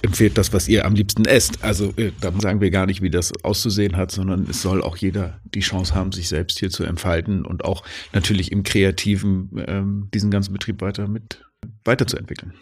[0.00, 1.62] empfehlt das, was ihr am liebsten esst.
[1.62, 4.96] Also äh, dann sagen wir gar nicht, wie das auszusehen hat, sondern es soll auch
[4.96, 10.08] jeder die Chance haben, sich selbst hier zu entfalten und auch natürlich im Kreativen ähm,
[10.14, 11.44] diesen ganzen Betrieb weiter mit
[11.84, 12.54] weiterzuentwickeln.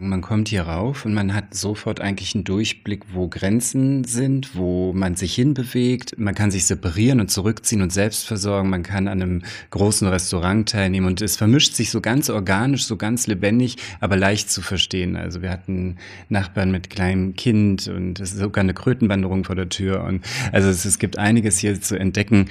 [0.00, 4.92] Man kommt hier rauf und man hat sofort eigentlich einen Durchblick, wo Grenzen sind, wo
[4.92, 6.18] man sich hinbewegt.
[6.18, 8.70] Man kann sich separieren und zurückziehen und selbst versorgen.
[8.70, 12.96] Man kann an einem großen Restaurant teilnehmen und es vermischt sich so ganz organisch, so
[12.96, 15.16] ganz lebendig, aber leicht zu verstehen.
[15.16, 15.96] Also wir hatten
[16.28, 20.68] Nachbarn mit kleinem Kind und es ist sogar eine Krötenwanderung vor der Tür und also
[20.68, 22.48] es, es gibt einiges hier zu entdecken.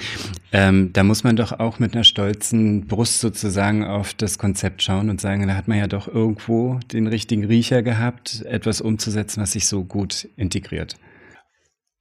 [0.51, 5.09] Ähm, da muss man doch auch mit einer stolzen Brust sozusagen auf das Konzept schauen
[5.09, 9.41] und sagen, da hat man ja doch irgendwo den richtigen richtigen Riecher gehabt, etwas umzusetzen,
[9.41, 10.97] was sich so gut integriert?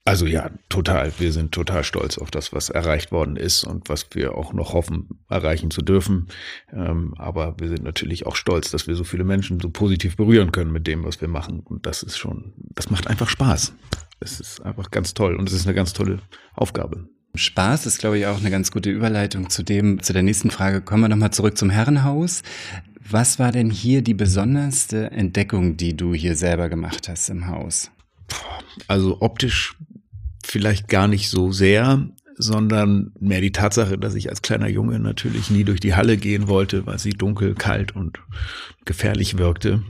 [0.05, 1.13] Also ja, total.
[1.19, 4.73] Wir sind total stolz auf das, was erreicht worden ist und was wir auch noch
[4.73, 6.29] hoffen, erreichen zu dürfen.
[6.73, 10.51] Ähm, aber wir sind natürlich auch stolz, dass wir so viele Menschen so positiv berühren
[10.51, 11.61] können mit dem, was wir machen.
[11.61, 13.73] Und das ist schon, das macht einfach Spaß.
[14.19, 16.19] Es ist einfach ganz toll und es ist eine ganz tolle
[16.55, 17.09] Aufgabe.
[17.35, 20.81] Spaß ist, glaube ich, auch eine ganz gute Überleitung zu dem, zu der nächsten Frage.
[20.81, 22.43] Kommen wir nochmal zurück zum Herrenhaus.
[23.09, 27.91] Was war denn hier die besonderste Entdeckung, die du hier selber gemacht hast im Haus?
[28.89, 29.77] Also optisch
[30.45, 35.51] vielleicht gar nicht so sehr, sondern mehr die Tatsache, dass ich als kleiner Junge natürlich
[35.51, 38.21] nie durch die Halle gehen wollte, weil sie dunkel, kalt und
[38.85, 39.83] gefährlich wirkte.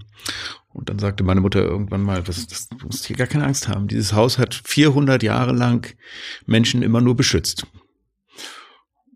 [0.73, 3.69] Und dann sagte meine Mutter irgendwann mal, das, das, du musst hier gar keine Angst
[3.69, 3.89] haben.
[3.89, 5.95] Dieses Haus hat 400 Jahre lang
[6.47, 7.67] Menschen immer nur beschützt.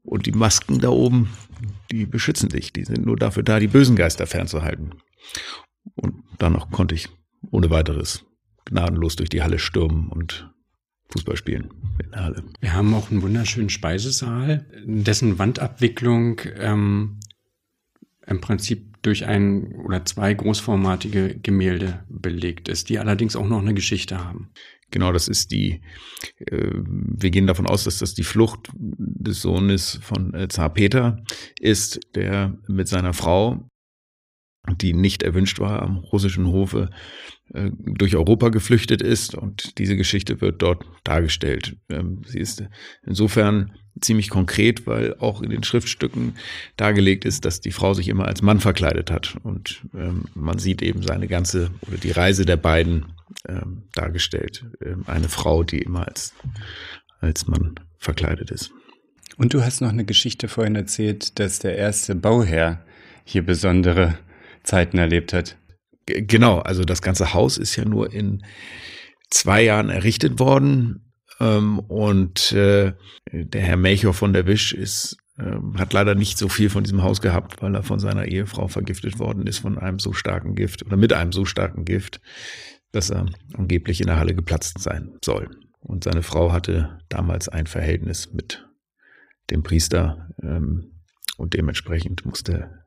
[0.02, 1.30] Und die Masken da oben,
[1.90, 2.72] die beschützen dich.
[2.72, 4.94] Die sind nur dafür da, die bösen Geister fernzuhalten.
[5.94, 7.08] Und danach konnte ich
[7.50, 8.24] ohne weiteres
[8.64, 10.50] gnadenlos durch die Halle stürmen und
[11.10, 11.70] Fußball spielen
[12.02, 12.44] in der Halle.
[12.60, 17.20] Wir haben auch einen wunderschönen Speisesaal, dessen Wandabwicklung ähm,
[18.26, 23.74] im Prinzip durch ein oder zwei großformatige Gemälde belegt ist, die allerdings auch noch eine
[23.74, 24.50] Geschichte haben.
[24.90, 25.80] Genau, das ist die,
[26.38, 31.22] äh, wir gehen davon aus, dass das die Flucht des Sohnes von äh, Zar Peter
[31.58, 33.68] ist, der mit seiner Frau,
[34.72, 36.90] die nicht erwünscht war am russischen Hofe,
[37.52, 41.76] äh, durch Europa geflüchtet ist und diese Geschichte wird dort dargestellt.
[41.90, 42.64] Ähm, sie ist
[43.04, 46.36] insofern ziemlich konkret, weil auch in den Schriftstücken
[46.76, 50.82] dargelegt ist, dass die Frau sich immer als Mann verkleidet hat und ähm, man sieht
[50.82, 53.12] eben seine ganze oder die Reise der beiden
[53.46, 54.64] ähm, dargestellt.
[55.06, 56.34] Eine Frau, die immer als,
[57.20, 58.72] als Mann verkleidet ist.
[59.36, 62.84] Und du hast noch eine Geschichte vorhin erzählt, dass der erste Bauherr
[63.24, 64.18] hier besondere
[64.64, 65.56] Zeiten erlebt hat.
[66.06, 68.44] G genau, also das ganze Haus ist ja nur in
[69.30, 72.92] zwei Jahren errichtet worden ähm, und äh,
[73.30, 77.02] der Herr Melchior von der Wisch ist ähm, hat leider nicht so viel von diesem
[77.02, 80.84] Haus gehabt, weil er von seiner Ehefrau vergiftet worden ist von einem so starken Gift
[80.84, 82.20] oder mit einem so starken Gift,
[82.92, 85.50] dass er angeblich in der Halle geplatzt sein soll.
[85.80, 88.64] Und seine Frau hatte damals ein Verhältnis mit
[89.50, 91.02] dem Priester ähm,
[91.36, 92.83] und dementsprechend musste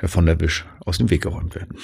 [0.00, 1.78] Herr von der Wisch aus dem Weg geräumt werden.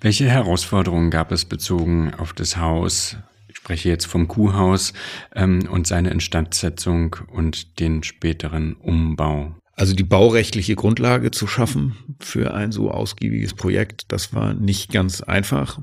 [0.00, 3.16] Welche Herausforderungen gab es bezogen auf das Haus
[3.52, 4.94] ich spreche jetzt vom Kuhhaus
[5.34, 9.54] ähm, und seine Instandsetzung und den späteren Umbau.
[9.74, 15.20] Also die baurechtliche Grundlage zu schaffen für ein so ausgiebiges Projekt, das war nicht ganz
[15.20, 15.80] einfach.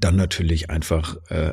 [0.00, 1.52] Dann natürlich einfach äh,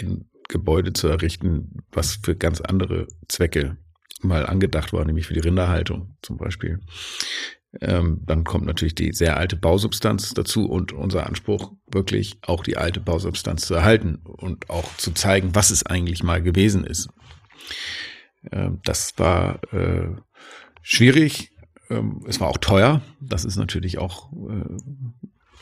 [0.00, 3.76] ein Gebäude zu errichten, was für ganz andere Zwecke
[4.22, 6.80] mal angedacht war, nämlich für die Rinderhaltung zum Beispiel.
[7.80, 12.76] Ähm, dann kommt natürlich die sehr alte Bausubstanz dazu und unser Anspruch, wirklich auch die
[12.76, 17.08] alte Bausubstanz zu erhalten und auch zu zeigen, was es eigentlich mal gewesen ist.
[18.50, 20.08] Ähm, das war äh,
[20.82, 21.52] schwierig.
[21.90, 23.02] Ähm, es war auch teuer.
[23.20, 24.78] Das ist natürlich auch äh,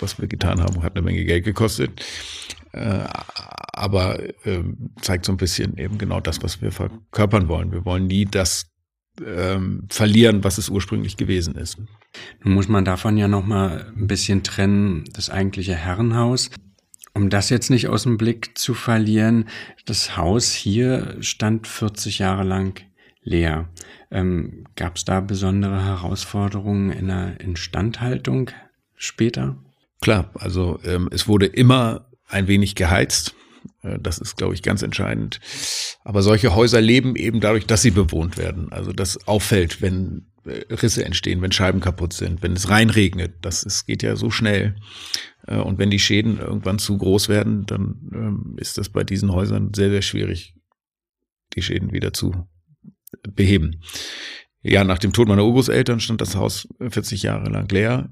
[0.00, 2.04] was wir getan haben, hat eine Menge Geld gekostet.
[2.72, 3.04] Äh,
[3.72, 4.62] aber äh,
[5.00, 7.72] zeigt so ein bisschen eben genau das, was wir verkörpern wollen.
[7.72, 8.66] Wir wollen nie das
[9.24, 11.78] ähm, verlieren, was es ursprünglich gewesen ist.
[12.42, 16.50] Nun muss man davon ja noch mal ein bisschen trennen, das eigentliche Herrenhaus.
[17.12, 19.48] Um das jetzt nicht aus dem Blick zu verlieren,
[19.84, 22.80] das Haus hier stand 40 Jahre lang
[23.22, 23.68] leer.
[24.10, 28.50] Ähm, Gab es da besondere Herausforderungen in der Instandhaltung
[28.96, 29.56] später?
[30.00, 33.34] Klar, also ähm, es wurde immer ein wenig geheizt.
[33.82, 35.40] Äh, das ist, glaube ich, ganz entscheidend.
[36.02, 38.72] Aber solche Häuser leben eben dadurch, dass sie bewohnt werden.
[38.72, 43.34] Also das auffällt, wenn äh, Risse entstehen, wenn Scheiben kaputt sind, wenn es reinregnet.
[43.42, 44.76] Das ist, geht ja so schnell.
[45.46, 49.32] Äh, und wenn die Schäden irgendwann zu groß werden, dann ähm, ist das bei diesen
[49.32, 50.54] Häusern sehr, sehr schwierig,
[51.54, 52.46] die Schäden wieder zu
[53.22, 53.80] beheben.
[54.62, 58.10] Ja, nach dem Tod meiner Urgroßeltern stand das Haus 40 Jahre lang leer.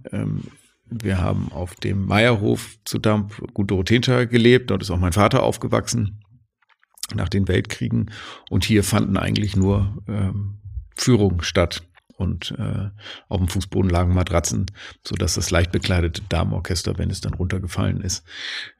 [1.01, 4.71] Wir haben auf dem Meierhof zu Damp Gut Dorotheenthal gelebt.
[4.71, 6.21] Dort ist auch mein Vater aufgewachsen
[7.15, 8.11] nach den Weltkriegen.
[8.51, 10.59] Und hier fanden eigentlich nur ähm,
[10.95, 11.83] Führungen statt.
[12.17, 12.91] Und äh,
[13.29, 14.67] auf dem Fußboden lagen Matratzen,
[15.05, 18.25] sodass das leicht bekleidete Damenorchester, wenn es dann runtergefallen ist,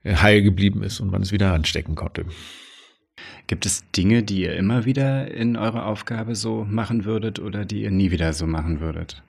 [0.05, 2.27] äh, heil geblieben ist und man es wieder anstecken konnte.
[3.47, 7.83] Gibt es Dinge, die ihr immer wieder in eurer Aufgabe so machen würdet oder die
[7.83, 9.23] ihr nie wieder so machen würdet?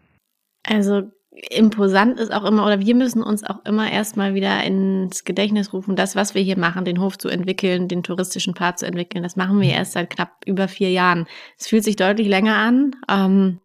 [0.63, 1.12] Also
[1.50, 5.96] imposant ist auch immer, oder wir müssen uns auch immer erstmal wieder ins Gedächtnis rufen,
[5.96, 9.36] das, was wir hier machen, den Hof zu entwickeln, den touristischen Part zu entwickeln, das
[9.36, 9.76] machen wir mhm.
[9.76, 11.26] erst seit knapp über vier Jahren.
[11.58, 13.60] Es fühlt sich deutlich länger an, ähm,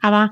[0.00, 0.30] aber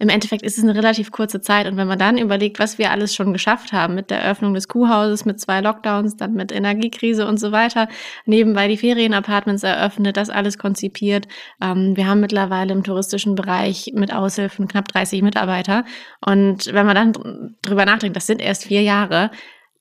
[0.00, 1.66] im Endeffekt ist es eine relativ kurze Zeit.
[1.68, 4.66] Und wenn man dann überlegt, was wir alles schon geschafft haben mit der Eröffnung des
[4.66, 7.86] Kuhhauses, mit zwei Lockdowns, dann mit Energiekrise und so weiter,
[8.24, 11.28] nebenbei die Ferienapartments eröffnet, das alles konzipiert.
[11.60, 15.84] Ähm, wir haben mittlerweile im touristischen Bereich mit Aushilfen knapp 30 Mitarbeiter.
[16.24, 19.30] Und wenn man dann drüber nachdenkt, das sind erst vier Jahre,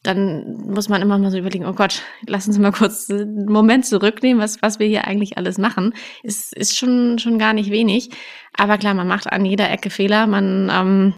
[0.03, 3.85] dann muss man immer mal so überlegen, oh Gott, lass uns mal kurz einen Moment
[3.85, 5.93] zurücknehmen, was, was wir hier eigentlich alles machen.
[6.23, 8.09] Ist, ist schon, schon gar nicht wenig.
[8.57, 10.25] Aber klar, man macht an jeder Ecke Fehler.
[10.25, 11.15] Man, ähm,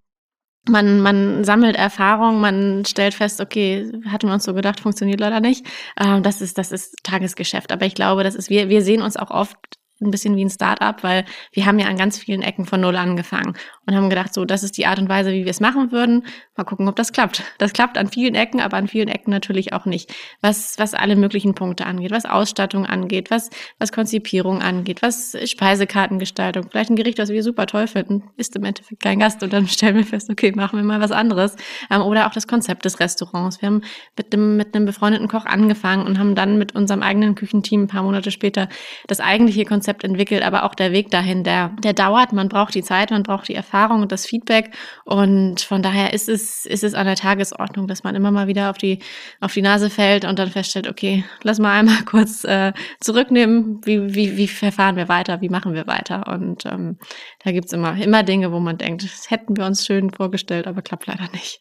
[0.67, 5.41] man, man sammelt Erfahrung, man stellt fest, okay, hatten wir uns so gedacht, funktioniert leider
[5.41, 5.65] nicht.
[5.99, 7.71] Ähm, das ist, das ist Tagesgeschäft.
[7.71, 9.57] Aber ich glaube, das ist, wir, wir sehen uns auch oft
[10.01, 12.95] ein bisschen wie ein Start-up, weil wir haben ja an ganz vielen Ecken von Null
[12.95, 15.91] angefangen und haben gedacht, so, das ist die Art und Weise, wie wir es machen
[15.91, 16.25] würden.
[16.55, 17.43] Mal gucken, ob das klappt.
[17.57, 20.13] Das klappt an vielen Ecken, aber an vielen Ecken natürlich auch nicht.
[20.41, 26.69] Was, was alle möglichen Punkte angeht, was Ausstattung angeht, was, was Konzipierung angeht, was Speisekartengestaltung.
[26.69, 29.67] Vielleicht ein Gericht, was wir super toll finden, ist im Endeffekt kein Gast und dann
[29.67, 31.55] stellen wir fest, okay, machen wir mal was anderes.
[31.89, 33.61] Ähm, oder auch das Konzept des Restaurants.
[33.61, 33.81] Wir haben
[34.17, 37.87] mit einem, mit einem befreundeten Koch angefangen und haben dann mit unserem eigenen Küchenteam ein
[37.87, 38.69] paar Monate später
[39.07, 42.32] das eigentliche Konzept Konzept entwickelt, aber auch der Weg dahin, der, der dauert.
[42.32, 44.71] Man braucht die Zeit, man braucht die Erfahrung und das Feedback.
[45.04, 48.69] Und von daher ist es, ist es an der Tagesordnung, dass man immer mal wieder
[48.69, 48.99] auf die,
[49.41, 53.82] auf die Nase fällt und dann feststellt, okay, lass mal einmal kurz äh, zurücknehmen.
[53.84, 55.41] Wie, wie, wie verfahren wir weiter?
[55.41, 56.27] Wie machen wir weiter?
[56.27, 56.97] Und ähm,
[57.43, 60.82] da gibt's immer, immer Dinge, wo man denkt, das hätten wir uns schön vorgestellt, aber
[60.82, 61.60] klappt leider nicht.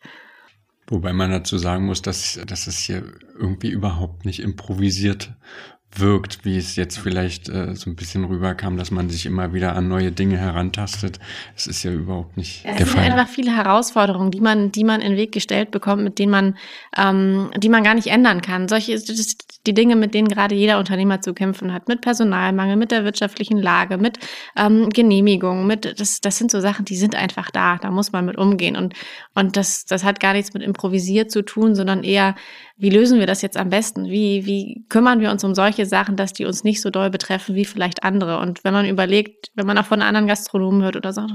[0.87, 3.05] Wobei man dazu sagen muss, dass, dass es hier
[3.38, 5.35] irgendwie überhaupt nicht improvisiert
[5.96, 9.74] wirkt, wie es jetzt vielleicht äh, so ein bisschen rüberkam, dass man sich immer wieder
[9.74, 11.18] an neue Dinge herantastet.
[11.57, 13.00] Es ist ja überhaupt nicht es der Fall.
[13.00, 16.18] Es sind einfach viele Herausforderungen, die man, die man in den Weg gestellt bekommt, mit
[16.18, 16.57] denen man,
[16.96, 18.68] ähm, die man gar nicht ändern kann.
[18.68, 18.98] Solche
[19.66, 23.59] die Dinge, mit denen gerade jeder Unternehmer zu kämpfen hat, mit Personalmangel, mit der wirtschaftlichen
[23.59, 24.18] Lage, mit
[24.57, 27.76] ähm, Genehmigungen, mit das, das sind so Sachen, die sind einfach da.
[27.76, 28.94] Da muss man mit umgehen und
[29.35, 32.35] und das, das hat gar nichts mit improvisiert zu tun, sondern eher
[32.81, 34.07] wie lösen wir das jetzt am besten?
[34.07, 37.55] Wie, wie kümmern wir uns um solche Sachen, dass die uns nicht so doll betreffen
[37.55, 38.38] wie vielleicht andere?
[38.38, 41.31] Und wenn man überlegt, wenn man auch von anderen Gastronomen hört oder sagt,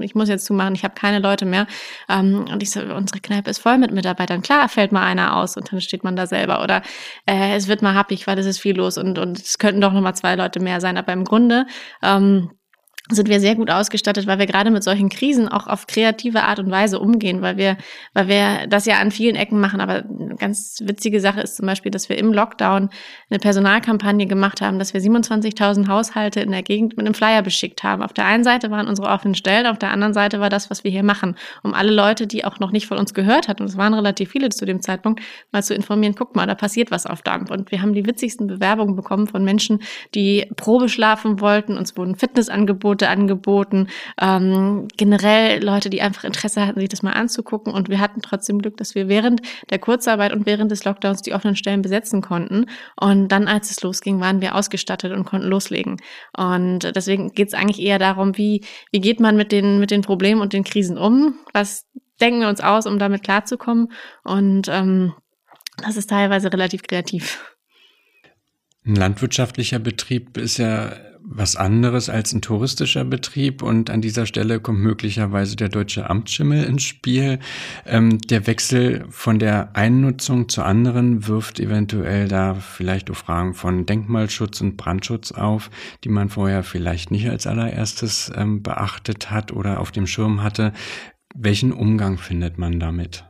[0.00, 1.66] ich muss jetzt zumachen, ich habe keine Leute mehr
[2.10, 5.56] ähm, und ich so, unsere Kneipe ist voll mit Mitarbeitern, klar fällt mal einer aus
[5.56, 6.82] und dann steht man da selber oder
[7.24, 9.92] äh, es wird mal happig, weil es ist viel los und, und es könnten doch
[9.94, 10.98] noch mal zwei Leute mehr sein.
[10.98, 11.64] Aber im Grunde
[12.02, 12.50] ähm,
[13.10, 16.58] sind wir sehr gut ausgestattet, weil wir gerade mit solchen Krisen auch auf kreative Art
[16.58, 17.76] und Weise umgehen, weil wir,
[18.14, 19.82] weil wir das ja an vielen Ecken machen.
[19.82, 22.88] Aber eine ganz witzige Sache ist zum Beispiel, dass wir im Lockdown
[23.28, 27.82] eine Personalkampagne gemacht haben, dass wir 27.000 Haushalte in der Gegend mit einem Flyer beschickt
[27.82, 28.02] haben.
[28.02, 30.82] Auf der einen Seite waren unsere offenen Stellen, auf der anderen Seite war das, was
[30.82, 33.68] wir hier machen, um alle Leute, die auch noch nicht von uns gehört hatten, und
[33.68, 35.20] es waren relativ viele zu dem Zeitpunkt,
[35.52, 37.50] mal zu informieren, guck mal, da passiert was auf Damp.
[37.50, 39.82] Und wir haben die witzigsten Bewerbungen bekommen von Menschen,
[40.14, 43.88] die Probe schlafen wollten, uns wurden Fitnessangebote Angebote angeboten.
[44.20, 47.72] Ähm, generell Leute, die einfach Interesse hatten, sich das mal anzugucken.
[47.72, 51.32] Und wir hatten trotzdem Glück, dass wir während der Kurzarbeit und während des Lockdowns die
[51.32, 52.66] offenen Stellen besetzen konnten.
[52.96, 55.96] Und dann, als es losging, waren wir ausgestattet und konnten loslegen.
[56.36, 60.02] Und deswegen geht es eigentlich eher darum, wie, wie geht man mit den, mit den
[60.02, 61.34] Problemen und den Krisen um?
[61.52, 61.86] Was
[62.20, 63.90] denken wir uns aus, um damit klarzukommen.
[64.22, 65.14] Und ähm,
[65.82, 67.56] das ist teilweise relativ kreativ.
[68.86, 70.92] Ein landwirtschaftlicher Betrieb ist ja
[71.26, 76.64] was anderes als ein touristischer Betrieb und an dieser Stelle kommt möglicherweise der deutsche Amtsschimmel
[76.64, 77.38] ins Spiel.
[77.86, 83.86] Ähm, der Wechsel von der Einnutzung zur anderen wirft eventuell da vielleicht auch Fragen von
[83.86, 85.70] Denkmalschutz und Brandschutz auf,
[86.04, 90.74] die man vorher vielleicht nicht als allererstes ähm, beachtet hat oder auf dem Schirm hatte.
[91.34, 93.24] Welchen Umgang findet man damit?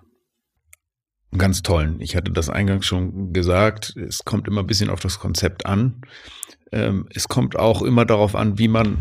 [1.37, 2.01] Ganz tollen.
[2.01, 3.97] Ich hatte das eingangs schon gesagt.
[3.97, 6.03] Es kommt immer ein bisschen auf das Konzept an.
[6.75, 8.99] Ähm, es kommt auch immer darauf an, wie man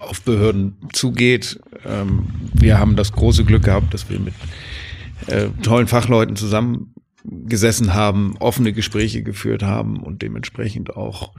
[0.00, 1.60] auf Behörden zugeht.
[1.84, 4.34] Ähm, wir haben das große Glück gehabt, dass wir mit
[5.26, 11.34] äh, tollen Fachleuten zusammengesessen haben, offene Gespräche geführt haben und dementsprechend auch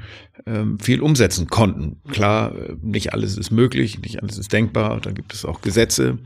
[0.45, 2.01] ähm, viel umsetzen konnten.
[2.11, 5.01] Klar, äh, nicht alles ist möglich, nicht alles ist denkbar.
[5.01, 6.19] Da gibt es auch Gesetze.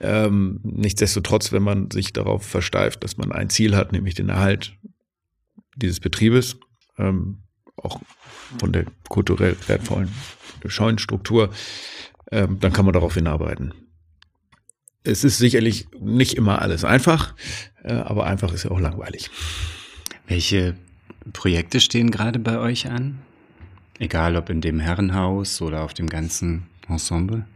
[0.00, 4.74] Ähm, nichtsdestotrotz, wenn man sich darauf versteift, dass man ein Ziel hat, nämlich den Erhalt
[5.76, 6.56] dieses Betriebes,
[6.98, 7.42] ähm,
[7.82, 8.00] auch
[8.58, 10.10] von der kulturell wertvollen
[10.66, 11.50] Scheunenstruktur,
[12.30, 13.74] ähm, dann kann man darauf hinarbeiten.
[15.02, 17.34] Es ist sicherlich nicht immer alles einfach,
[17.82, 19.30] äh, aber einfach ist ja auch langweilig.
[20.26, 20.76] Welche
[21.32, 23.20] Projekte stehen gerade bei euch an?
[23.98, 27.46] Egal ob in dem Herrenhaus oder auf dem ganzen Ensemble?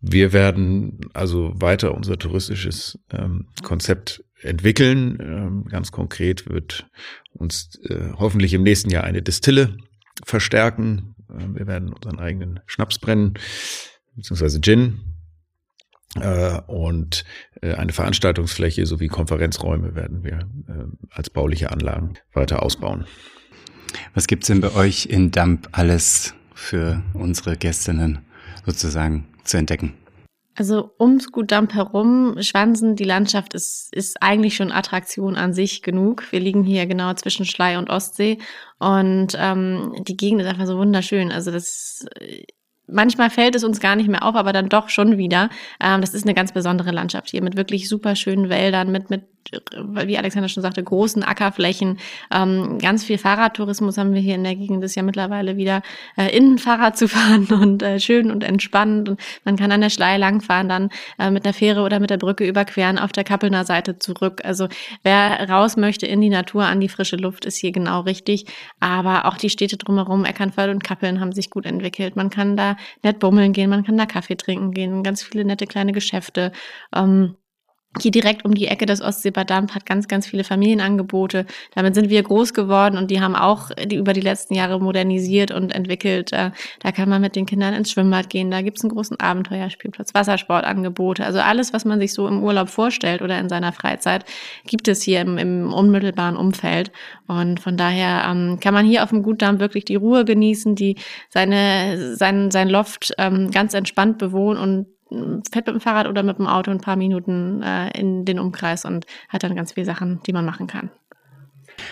[0.00, 5.18] Wir werden also weiter unser touristisches ähm, Konzept entwickeln.
[5.20, 6.88] Ähm, ganz konkret wird
[7.32, 9.76] uns äh, hoffentlich im nächsten Jahr eine Distille
[10.24, 11.14] verstärken.
[11.30, 13.34] Äh, wir werden unseren eigenen Schnaps brennen,
[14.14, 15.00] beziehungsweise Gin.
[16.20, 17.24] Äh, und
[17.60, 23.06] äh, eine Veranstaltungsfläche sowie Konferenzräume werden wir äh, als bauliche Anlagen weiter ausbauen.
[24.14, 28.20] Was gibt's denn bei euch in Damp alles für unsere Gästinnen
[28.64, 29.94] sozusagen zu entdecken?
[30.56, 36.30] Also ums Gutdamp herum, Schwansen, die Landschaft ist, ist eigentlich schon Attraktion an sich genug.
[36.32, 38.38] Wir liegen hier genau zwischen Schlei und Ostsee
[38.78, 41.30] und ähm, die Gegend ist einfach so wunderschön.
[41.30, 42.06] Also das
[42.86, 45.50] manchmal fällt es uns gar nicht mehr auf, aber dann doch schon wieder.
[45.80, 49.24] Ähm, das ist eine ganz besondere Landschaft hier mit wirklich super schönen Wäldern, mit, mit
[49.50, 51.98] wie Alexander schon sagte, großen Ackerflächen.
[52.32, 54.82] Ähm, ganz viel Fahrradtourismus haben wir hier in der Gegend.
[54.82, 55.82] Das ist ja mittlerweile wieder
[56.16, 59.08] äh, in Fahrrad zu fahren und äh, schön und entspannend.
[59.08, 62.18] Und man kann an der Schlei langfahren, dann äh, mit der Fähre oder mit der
[62.18, 64.40] Brücke überqueren, auf der Kappelner Seite zurück.
[64.44, 64.68] Also
[65.02, 68.46] wer raus möchte in die Natur, an die frische Luft, ist hier genau richtig.
[68.80, 72.16] Aber auch die Städte drumherum, Eckernförde und Kappeln, haben sich gut entwickelt.
[72.16, 75.66] Man kann da nett bummeln gehen, man kann da Kaffee trinken gehen, ganz viele nette
[75.66, 76.52] kleine Geschäfte.
[76.94, 77.36] Ähm,
[78.00, 81.46] hier direkt um die Ecke des Ostseebadamp hat ganz, ganz viele Familienangebote.
[81.74, 85.50] Damit sind wir groß geworden und die haben auch die, über die letzten Jahre modernisiert
[85.50, 86.32] und entwickelt.
[86.32, 90.14] Äh, da kann man mit den Kindern ins Schwimmbad gehen, da gibt's einen großen Abenteuerspielplatz,
[90.14, 91.24] Wassersportangebote.
[91.24, 94.24] Also alles, was man sich so im Urlaub vorstellt oder in seiner Freizeit,
[94.66, 96.92] gibt es hier im, im unmittelbaren Umfeld.
[97.26, 100.96] Und von daher ähm, kann man hier auf dem Gutdamm wirklich die Ruhe genießen, die
[101.28, 106.38] seine, sein, sein Loft ähm, ganz entspannt bewohnen und fährt mit dem Fahrrad oder mit
[106.38, 110.20] dem Auto ein paar Minuten äh, in den Umkreis und hat dann ganz viele Sachen,
[110.26, 110.90] die man machen kann.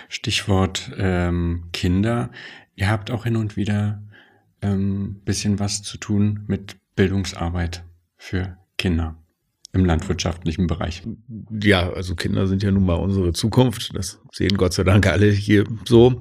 [0.09, 2.31] Stichwort ähm, Kinder.
[2.75, 4.03] Ihr habt auch hin und wieder
[4.63, 7.85] ähm, bisschen was zu tun mit Bildungsarbeit
[8.17, 9.17] für Kinder
[9.73, 11.03] im landwirtschaftlichen Bereich.
[11.51, 13.91] Ja, also Kinder sind ja nun mal unsere Zukunft.
[13.95, 16.21] Das sehen Gott sei Dank alle hier so.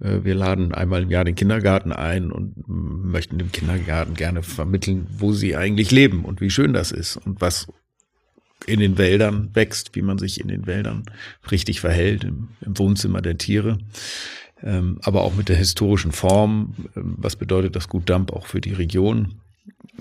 [0.00, 5.06] Äh, wir laden einmal im Jahr den Kindergarten ein und möchten dem Kindergarten gerne vermitteln,
[5.18, 7.66] wo sie eigentlich leben und wie schön das ist und was
[8.66, 11.04] in den Wäldern wächst, wie man sich in den Wäldern
[11.50, 13.78] richtig verhält, im, im Wohnzimmer der Tiere.
[14.62, 16.74] Ähm, aber auch mit der historischen Form.
[16.96, 19.40] Ähm, was bedeutet das Gut Damp auch für die Region?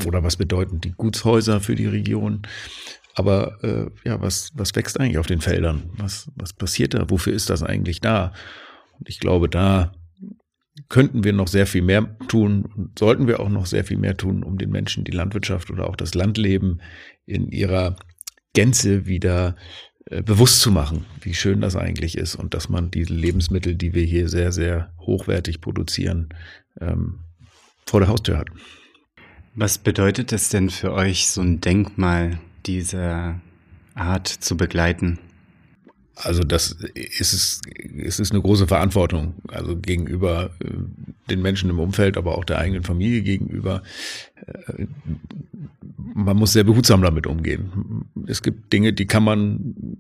[0.06, 2.44] Oder was bedeuten die Gutshäuser für die Region?
[3.16, 5.84] Aber äh, ja, was, was wächst eigentlich auf den Feldern?
[5.98, 7.10] Was, was passiert da?
[7.10, 8.34] Wofür ist das eigentlich da?
[9.00, 9.94] Und ich glaube, da
[10.90, 14.18] könnten wir noch sehr viel mehr tun und sollten wir auch noch sehr viel mehr
[14.18, 16.82] tun, um den Menschen die Landwirtschaft oder auch das Landleben
[17.26, 17.96] in ihrer
[18.54, 19.56] Gänze wieder
[20.10, 23.94] äh, bewusst zu machen, wie schön das eigentlich ist und dass man diese Lebensmittel, die
[23.94, 26.30] wir hier sehr, sehr hochwertig produzieren,
[26.80, 27.22] ähm,
[27.86, 28.50] vor der Haustür hat.
[29.56, 33.40] Was bedeutet es denn für euch, so ein Denkmal dieser
[33.94, 35.20] Art zu begleiten?
[36.16, 37.62] Also das ist es,
[37.98, 40.70] es ist eine große Verantwortung, also gegenüber äh,
[41.30, 43.84] den Menschen im Umfeld, aber auch der eigenen Familie gegenüber.
[44.46, 44.88] Äh,
[46.14, 48.06] man muss sehr behutsam damit umgehen.
[48.28, 49.98] Es gibt Dinge, die kann man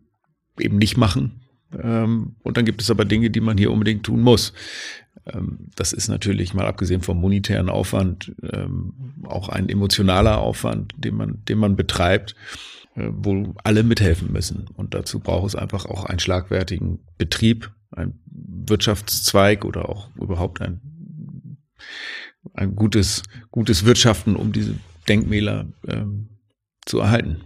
[0.57, 1.41] eben nicht machen.
[1.77, 4.53] Ähm, und dann gibt es aber Dinge, die man hier unbedingt tun muss.
[5.25, 8.93] Ähm, das ist natürlich mal abgesehen vom monetären Aufwand ähm,
[9.23, 12.35] auch ein emotionaler Aufwand, den man, den man betreibt,
[12.95, 14.67] wo alle mithelfen müssen.
[14.73, 21.57] Und dazu braucht es einfach auch einen schlagwertigen Betrieb, ein Wirtschaftszweig oder auch überhaupt ein,
[22.53, 24.75] ein gutes, gutes Wirtschaften, um diese
[25.07, 26.29] Denkmäler ähm,
[26.85, 27.41] zu erhalten.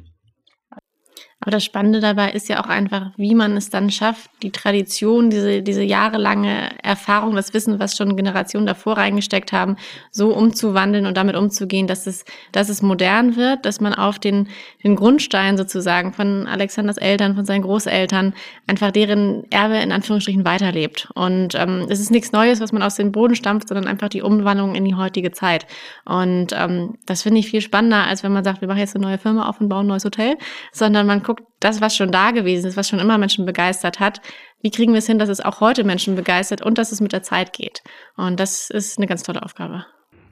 [1.41, 5.29] Aber das Spannende dabei ist ja auch einfach, wie man es dann schafft, die Tradition,
[5.29, 9.77] diese, diese jahrelange Erfahrung, das Wissen, was schon Generationen davor reingesteckt haben,
[10.11, 14.49] so umzuwandeln und damit umzugehen, dass es, dass es modern wird, dass man auf den,
[14.83, 18.33] den Grundstein sozusagen von Alexanders Eltern, von seinen Großeltern,
[18.67, 21.07] einfach deren Erbe in Anführungsstrichen weiterlebt.
[21.15, 24.21] Und ähm, es ist nichts Neues, was man aus dem Boden stampft, sondern einfach die
[24.21, 25.67] Umwandlung in die heutige Zeit.
[26.03, 29.05] Und ähm, das finde ich viel spannender, als wenn man sagt, wir machen jetzt eine
[29.05, 30.35] neue Firma auf und bauen ein neues Hotel,
[30.73, 34.19] sondern man guckt, das, was schon da gewesen ist, was schon immer Menschen begeistert hat,
[34.61, 37.13] wie kriegen wir es hin, dass es auch heute Menschen begeistert und dass es mit
[37.13, 37.83] der Zeit geht?
[38.17, 39.85] Und das ist eine ganz tolle Aufgabe.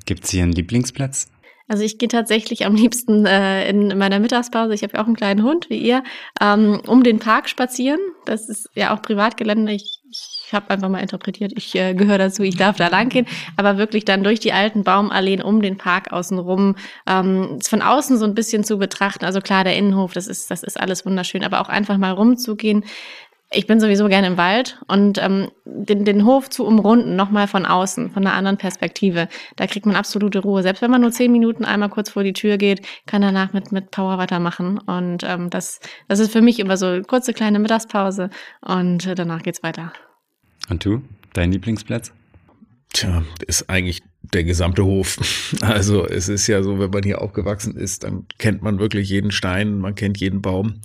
[0.08, 1.30] Gibt es hier einen Lieblingsplatz?
[1.68, 5.16] Also ich gehe tatsächlich am liebsten äh, in meiner Mittagspause, ich habe ja auch einen
[5.16, 6.04] kleinen Hund wie ihr,
[6.42, 8.00] ähm, um den Park spazieren.
[8.26, 9.74] Das ist ja auch Privatgelände.
[9.74, 9.97] Ich,
[10.48, 13.26] ich habe einfach mal interpretiert, ich äh, gehöre dazu, ich darf da lang gehen.
[13.58, 16.76] Aber wirklich dann durch die alten Baumalleen um den Park außenrum,
[17.06, 19.26] ähm, von außen so ein bisschen zu betrachten.
[19.26, 22.86] Also klar, der Innenhof, das ist, das ist alles wunderschön, aber auch einfach mal rumzugehen
[23.50, 27.66] ich bin sowieso gerne im Wald und ähm, den, den Hof zu umrunden, nochmal von
[27.66, 30.64] außen, von einer anderen Perspektive, da kriegt man absolute Ruhe.
[30.64, 33.72] Selbst wenn man nur zehn Minuten einmal kurz vor die Tür geht, kann danach mit,
[33.72, 34.80] mit Power weitermachen.
[34.80, 35.80] Und ähm, das,
[36.10, 38.30] das ist für mich immer so eine kurze kleine Mittagspause
[38.60, 39.94] und äh, danach geht's weiter.
[40.70, 41.02] Und du,
[41.34, 42.12] dein Lieblingsplatz?
[42.94, 45.18] Tja, ist eigentlich der gesamte Hof.
[45.62, 49.32] Also es ist ja so, wenn man hier aufgewachsen ist, dann kennt man wirklich jeden
[49.32, 50.82] Stein, man kennt jeden Baum.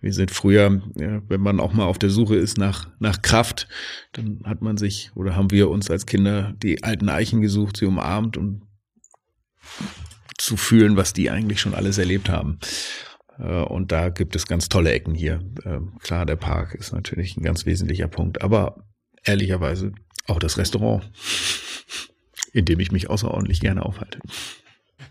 [0.00, 3.68] Wir sind früher, ja, wenn man auch mal auf der Suche ist nach, nach Kraft,
[4.12, 7.86] dann hat man sich oder haben wir uns als Kinder die alten Eichen gesucht, sie
[7.86, 8.62] umarmt, um
[10.38, 12.58] zu fühlen, was die eigentlich schon alles erlebt haben.
[13.38, 15.40] Äh, und da gibt es ganz tolle Ecken hier.
[15.64, 18.91] Ähm, klar, der Park ist natürlich ein ganz wesentlicher Punkt, aber
[19.24, 19.92] ehrlicherweise
[20.26, 21.10] auch das Restaurant,
[22.52, 24.18] in dem ich mich außerordentlich gerne aufhalte.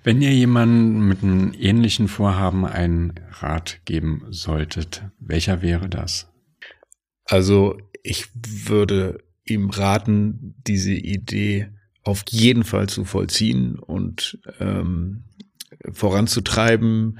[0.03, 6.32] Wenn ihr jemandem mit einem ähnlichen Vorhaben einen Rat geben solltet, welcher wäre das?
[7.26, 11.70] Also ich würde ihm raten, diese Idee
[12.03, 15.26] auf jeden Fall zu vollziehen und ähm,
[15.91, 17.20] voranzutreiben,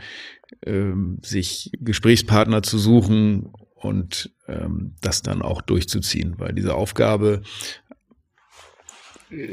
[0.66, 3.52] ähm, sich Gesprächspartner zu suchen
[3.82, 7.42] und ähm, das dann auch durchzuziehen, weil diese Aufgabe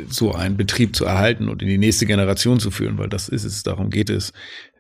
[0.09, 3.45] so einen Betrieb zu erhalten und in die nächste Generation zu führen, weil das ist
[3.45, 4.33] es, darum geht es,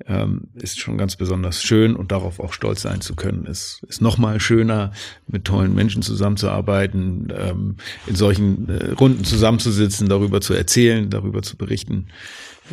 [0.07, 3.46] ähm, ist schon ganz besonders schön und darauf auch stolz sein zu können.
[3.46, 4.92] Es ist nochmal schöner,
[5.26, 7.76] mit tollen Menschen zusammenzuarbeiten, ähm,
[8.07, 12.09] in solchen äh, Runden zusammenzusitzen, darüber zu erzählen, darüber zu berichten.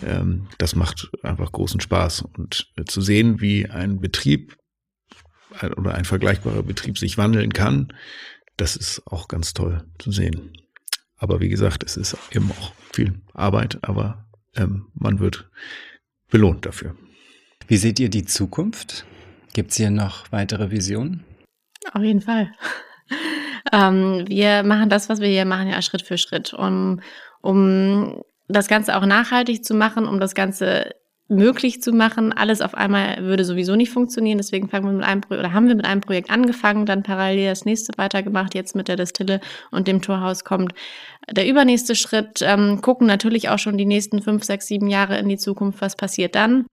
[0.05, 4.57] Ähm, das macht einfach großen Spaß und äh, zu sehen, wie ein Betrieb
[5.64, 7.93] oder ein vergleichbarer Betrieb sich wandeln kann,
[8.58, 10.58] das ist auch ganz toll zu sehen.
[11.18, 14.26] Aber wie gesagt, es ist eben auch viel Arbeit, aber
[14.56, 15.49] ähm, man wird
[16.30, 16.95] belohnt dafür.
[17.68, 19.06] Wie seht ihr die Zukunft?
[19.53, 21.24] Gibt es hier noch weitere Visionen?
[21.93, 22.51] Auf jeden Fall.
[23.72, 27.01] ähm, wir machen das, was wir hier machen, ja Schritt für Schritt, um,
[27.41, 30.91] um das Ganze auch nachhaltig zu machen, um das Ganze
[31.28, 32.34] möglich zu machen.
[32.34, 34.38] Alles auf einmal würde sowieso nicht funktionieren.
[34.38, 37.49] Deswegen fangen wir mit einem Projekt oder haben wir mit einem Projekt angefangen, dann parallel
[37.49, 38.53] das nächste weitergemacht.
[38.53, 40.73] Jetzt mit der Destille und dem Torhaus kommt
[41.30, 42.41] der übernächste Schritt.
[42.41, 45.82] Ähm, gucken natürlich auch schon die nächsten fünf, sechs, sieben Jahre in die Zukunft.
[45.82, 46.65] Was passiert dann?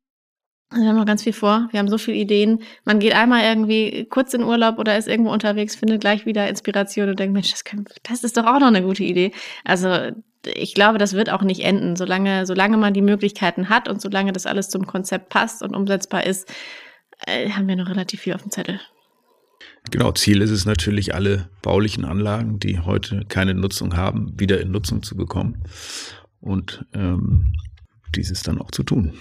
[0.74, 1.68] Wir haben noch ganz viel vor.
[1.70, 2.62] Wir haben so viele Ideen.
[2.84, 7.10] Man geht einmal irgendwie kurz in Urlaub oder ist irgendwo unterwegs, findet gleich wieder Inspiration
[7.10, 9.32] und denkt, Mensch, das, können, das ist doch auch noch eine gute Idee.
[9.64, 10.12] Also
[10.46, 11.96] ich glaube, das wird auch nicht enden.
[11.96, 16.26] Solange, solange man die Möglichkeiten hat und solange das alles zum Konzept passt und umsetzbar
[16.26, 16.52] ist,
[17.26, 18.80] äh, haben wir noch relativ viel auf dem Zettel.
[19.90, 24.70] Genau, Ziel ist es natürlich, alle baulichen Anlagen, die heute keine Nutzung haben, wieder in
[24.70, 25.64] Nutzung zu bekommen
[26.40, 27.54] und ähm,
[28.14, 29.14] dieses dann auch zu tun.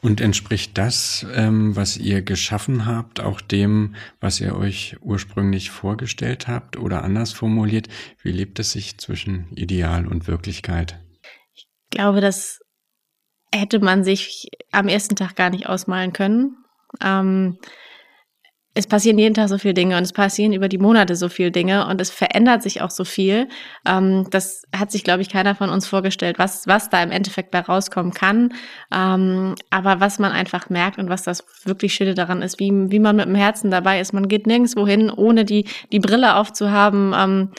[0.00, 6.48] Und entspricht das, ähm, was ihr geschaffen habt, auch dem, was ihr euch ursprünglich vorgestellt
[6.48, 7.88] habt oder anders formuliert?
[8.22, 10.98] Wie lebt es sich zwischen Ideal und Wirklichkeit?
[11.54, 12.60] Ich glaube, das
[13.52, 16.56] hätte man sich am ersten Tag gar nicht ausmalen können.
[17.00, 17.58] Ähm,
[18.74, 21.52] es passieren jeden Tag so viele Dinge und es passieren über die Monate so viele
[21.52, 23.48] Dinge und es verändert sich auch so viel.
[23.86, 27.52] Ähm, das hat sich, glaube ich, keiner von uns vorgestellt, was, was da im Endeffekt
[27.52, 28.52] bei rauskommen kann.
[28.92, 32.98] Ähm, aber was man einfach merkt und was das wirklich Schöne daran ist, wie, wie
[32.98, 34.12] man mit dem Herzen dabei ist.
[34.12, 37.14] Man geht nirgendwo hin, ohne die, die Brille aufzuhaben.
[37.16, 37.50] Ähm,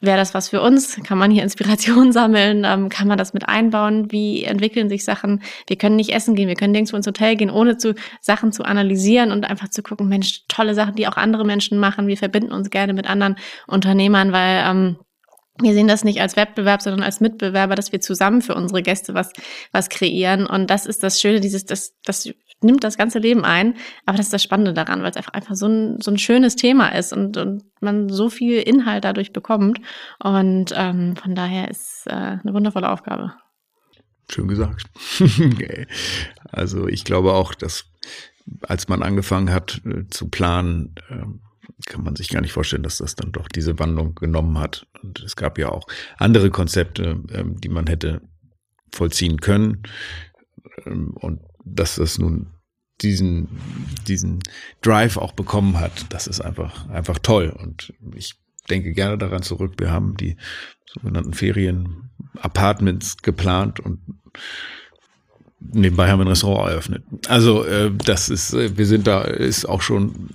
[0.00, 1.00] wäre das was für uns?
[1.04, 2.64] Kann man hier Inspiration sammeln?
[2.64, 4.10] Ähm, kann man das mit einbauen?
[4.12, 5.42] Wie entwickeln sich Sachen?
[5.66, 8.64] Wir können nicht essen gehen, wir können nirgendwo ins Hotel gehen, ohne zu Sachen zu
[8.64, 12.06] analysieren und einfach zu gucken, Mensch, tolle Sachen, die auch andere Menschen machen.
[12.06, 13.36] Wir verbinden uns gerne mit anderen
[13.66, 14.96] Unternehmern, weil ähm,
[15.60, 19.14] wir sehen das nicht als Wettbewerb, sondern als Mitbewerber, dass wir zusammen für unsere Gäste
[19.14, 19.32] was,
[19.72, 20.46] was kreieren.
[20.46, 22.30] Und das ist das Schöne, dieses, das, das
[22.62, 23.74] nimmt das ganze Leben ein.
[24.06, 26.56] Aber das ist das Spannende daran, weil es einfach, einfach so ein, so ein schönes
[26.56, 29.80] Thema ist und, und man so viel Inhalt dadurch bekommt.
[30.22, 33.34] Und ähm, von daher ist äh, eine wundervolle Aufgabe.
[34.30, 34.84] Schön gesagt.
[36.50, 37.86] also ich glaube auch, dass
[38.62, 41.24] als man angefangen hat äh, zu planen, äh,
[41.86, 44.86] kann man sich gar nicht vorstellen, dass das dann doch diese Wandlung genommen hat.
[45.02, 45.86] Und es gab ja auch
[46.16, 48.20] andere Konzepte, ähm, die man hätte
[48.92, 49.82] vollziehen können.
[50.86, 51.40] Ähm, und
[51.74, 52.48] dass das nun
[53.00, 53.48] diesen,
[54.06, 54.40] diesen
[54.82, 57.50] Drive auch bekommen hat, das ist einfach, einfach toll.
[57.50, 58.34] Und ich
[58.68, 59.74] denke gerne daran zurück.
[59.78, 60.36] Wir haben die
[60.86, 64.00] sogenannten Ferien-Apartments geplant und
[65.60, 67.04] nebenbei haben wir ein Restaurant eröffnet.
[67.28, 70.30] Also äh, das ist, äh, wir sind da, ist auch schon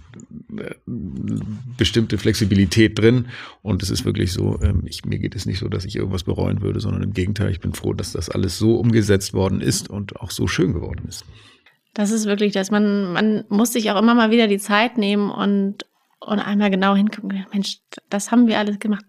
[1.78, 3.28] bestimmte Flexibilität drin
[3.62, 6.24] und es ist wirklich so, ähm, ich, mir geht es nicht so, dass ich irgendwas
[6.24, 9.90] bereuen würde, sondern im Gegenteil, ich bin froh, dass das alles so umgesetzt worden ist
[9.90, 11.26] und auch so schön geworden ist.
[11.94, 12.72] Das ist wirklich das.
[12.72, 15.86] Man, man muss sich auch immer mal wieder die Zeit nehmen und,
[16.20, 17.46] und einmal genau hingucken.
[17.54, 17.78] Mensch,
[18.10, 19.06] das haben wir alles gemacht.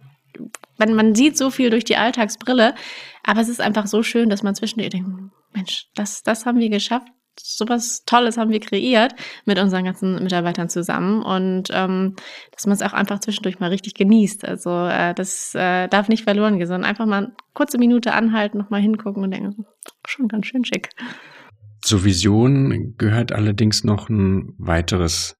[0.79, 2.75] Man, man sieht so viel durch die Alltagsbrille,
[3.22, 5.09] aber es ist einfach so schön, dass man zwischendurch denkt,
[5.55, 7.09] Mensch, das, das haben wir geschafft.
[7.41, 9.14] So was Tolles haben wir kreiert
[9.45, 12.16] mit unseren ganzen Mitarbeitern zusammen und ähm,
[12.53, 14.45] dass man es auch einfach zwischendurch mal richtig genießt.
[14.45, 18.59] Also äh, das äh, darf nicht verloren gehen, sondern einfach mal eine kurze Minute anhalten,
[18.59, 19.66] nochmal hingucken und denken,
[20.07, 20.91] schon ganz schön schick.
[21.82, 25.37] Zur Vision gehört allerdings noch ein weiteres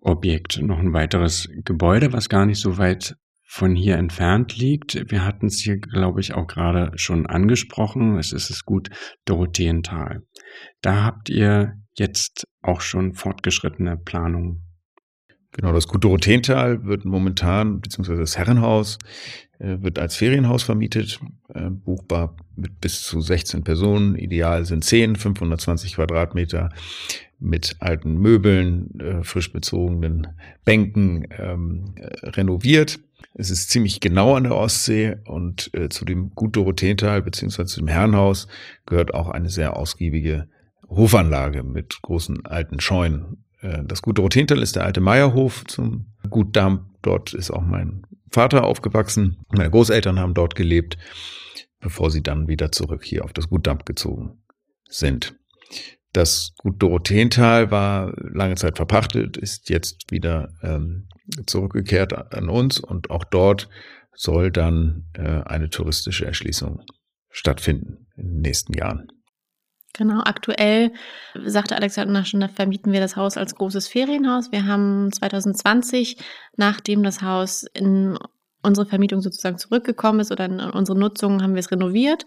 [0.00, 3.16] Objekt, noch ein weiteres Gebäude, was gar nicht so weit
[3.54, 5.12] von hier entfernt liegt.
[5.12, 8.18] Wir hatten es hier, glaube ich, auch gerade schon angesprochen.
[8.18, 8.90] Es ist es gut
[9.26, 10.22] Dorotheental.
[10.82, 14.64] Da habt ihr jetzt auch schon fortgeschrittene Planungen.
[15.52, 18.98] Genau, das Gut Dorotheental wird momentan, beziehungsweise das Herrenhaus,
[19.60, 21.20] äh, wird als Ferienhaus vermietet,
[21.54, 24.16] äh, buchbar mit bis zu 16 Personen.
[24.16, 26.70] Ideal sind 10, 520 Quadratmeter
[27.38, 30.26] mit alten Möbeln, äh, frisch bezogenen
[30.64, 31.94] Bänken ähm,
[32.24, 32.98] renoviert.
[33.32, 37.80] Es ist ziemlich genau an der Ostsee und äh, zu dem Gut Dorotheental beziehungsweise zu
[37.80, 38.46] dem Herrenhaus
[38.86, 40.48] gehört auch eine sehr ausgiebige
[40.88, 43.44] Hofanlage mit großen alten Scheunen.
[43.60, 46.90] Äh, das Gut Dorotheental ist der alte Meierhof zum Gut Damm.
[47.02, 49.38] Dort ist auch mein Vater aufgewachsen.
[49.50, 50.98] Meine Großeltern haben dort gelebt,
[51.80, 54.38] bevor sie dann wieder zurück hier auf das Gut Damm gezogen
[54.88, 55.34] sind.
[56.12, 61.08] Das Gut Dorotheental war lange Zeit verpachtet, ist jetzt wieder ähm,
[61.46, 63.68] zurückgekehrt an uns und auch dort
[64.12, 66.82] soll dann äh, eine touristische Erschließung
[67.30, 69.08] stattfinden in den nächsten Jahren.
[69.96, 70.92] Genau, aktuell
[71.44, 74.50] sagte Alexander schon, da vermieten wir das Haus als großes Ferienhaus.
[74.50, 76.16] Wir haben 2020,
[76.56, 78.18] nachdem das Haus in
[78.64, 82.24] unsere Vermietung sozusagen zurückgekommen ist oder in unsere Nutzung, haben wir es renoviert,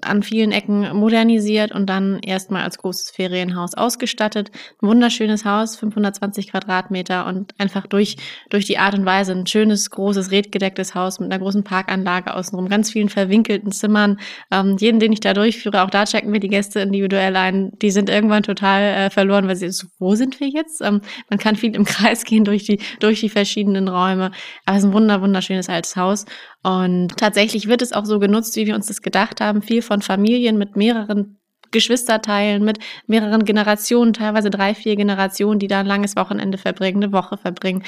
[0.00, 4.50] an vielen Ecken modernisiert und dann erstmal als großes Ferienhaus ausgestattet.
[4.80, 8.16] Ein wunderschönes Haus, 520 Quadratmeter und einfach durch,
[8.48, 12.68] durch die Art und Weise ein schönes, großes, redgedecktes Haus mit einer großen Parkanlage außenrum,
[12.68, 14.18] ganz vielen verwinkelten Zimmern.
[14.50, 17.72] Ähm, jeden, den ich da durchführe, auch da checken wir die Gäste individuell ein.
[17.82, 20.80] Die sind irgendwann total äh, verloren, weil sie so, wo sind wir jetzt?
[20.80, 24.30] Ähm, man kann viel im Kreis gehen durch die, durch die verschiedenen Räume.
[24.64, 26.24] Aber es ist ein wunder, wunderschönes Haus.
[26.62, 29.62] Und tatsächlich wird es auch so genutzt, wie wir uns das gedacht haben.
[29.62, 31.38] Viel von Familien mit mehreren
[31.72, 37.12] Geschwisterteilen, mit mehreren Generationen, teilweise drei, vier Generationen, die da ein langes Wochenende verbringen, eine
[37.12, 37.82] Woche verbringen,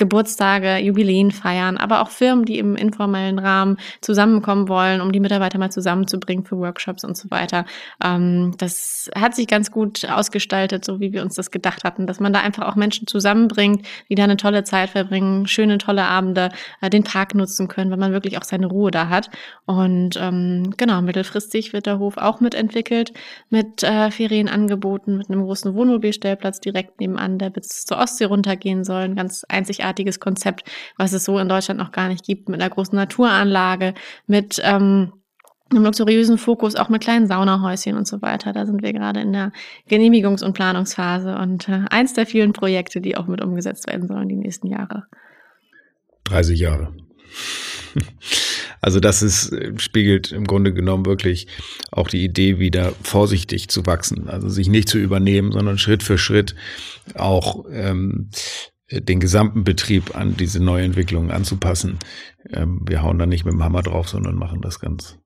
[0.00, 5.58] Geburtstage, Jubiläen feiern, aber auch Firmen, die im informellen Rahmen zusammenkommen wollen, um die Mitarbeiter
[5.58, 7.66] mal zusammenzubringen für Workshops und so weiter.
[8.02, 12.18] Ähm, das hat sich ganz gut ausgestaltet, so wie wir uns das gedacht hatten, dass
[12.18, 16.48] man da einfach auch Menschen zusammenbringt, die da eine tolle Zeit verbringen, schöne, tolle Abende,
[16.80, 19.28] äh, den Park nutzen können, weil man wirklich auch seine Ruhe da hat.
[19.66, 23.12] Und ähm, genau, mittelfristig wird der Hof auch mitentwickelt
[23.50, 29.14] mit äh, Ferienangeboten, mit einem großen Wohnmobilstellplatz direkt nebenan, der bis zur Ostsee runtergehen soll.
[29.14, 29.89] Ganz einzigartiges
[30.20, 30.64] Konzept,
[30.96, 33.94] was es so in Deutschland noch gar nicht gibt, mit einer großen Naturanlage,
[34.26, 35.12] mit ähm,
[35.70, 38.52] einem luxuriösen Fokus, auch mit kleinen Saunahäuschen und so weiter.
[38.52, 39.52] Da sind wir gerade in der
[39.88, 44.28] Genehmigungs- und Planungsphase und äh, eins der vielen Projekte, die auch mit umgesetzt werden sollen
[44.28, 45.04] die nächsten Jahre.
[46.24, 46.92] 30 Jahre.
[48.82, 51.46] Also das ist, äh, spiegelt im Grunde genommen wirklich
[51.90, 56.16] auch die Idee wieder vorsichtig zu wachsen, also sich nicht zu übernehmen, sondern Schritt für
[56.16, 56.54] Schritt
[57.14, 58.30] auch ähm,
[58.90, 61.98] den gesamten Betrieb an diese Neuentwicklungen anzupassen.
[62.50, 65.18] Ähm, wir hauen da nicht mit dem Hammer drauf, sondern machen das ganz,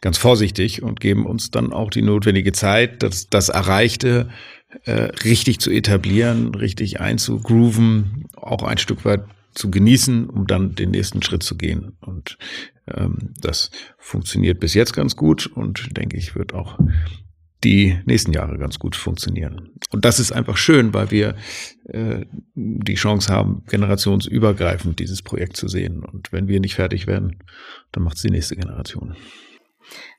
[0.00, 4.30] ganz vorsichtig und geben uns dann auch die notwendige Zeit, das, das Erreichte
[4.84, 9.24] äh, richtig zu etablieren, richtig einzugrooven, auch ein Stück weit
[9.54, 11.96] zu genießen, um dann den nächsten Schritt zu gehen.
[12.00, 12.38] Und
[12.92, 16.78] ähm, das funktioniert bis jetzt ganz gut und denke ich, wird auch
[17.64, 19.70] die nächsten Jahre ganz gut funktionieren.
[19.90, 21.34] Und das ist einfach schön, weil wir
[21.88, 26.04] äh, die Chance haben, generationsübergreifend dieses Projekt zu sehen.
[26.04, 27.38] Und wenn wir nicht fertig werden,
[27.92, 29.16] dann macht es die nächste Generation.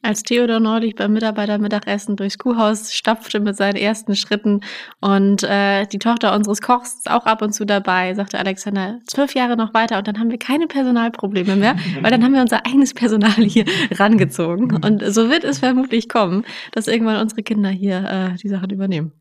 [0.02, 4.62] Als Theodor neulich beim Mitarbeitermittagessen durchs Kuhhaus stapfte mit seinen ersten Schritten
[5.02, 9.34] und äh, die Tochter unseres Kochs ist auch ab und zu dabei, sagte Alexander, zwölf
[9.36, 12.66] Jahre noch weiter und dann haben wir keine Personalprobleme mehr, weil dann haben wir unser
[12.66, 14.84] eigenes Personal hier rangezogen.
[14.84, 19.12] Und so wird es vermutlich kommen, dass irgendwann unsere Kinder hier äh, die Sachen übernehmen.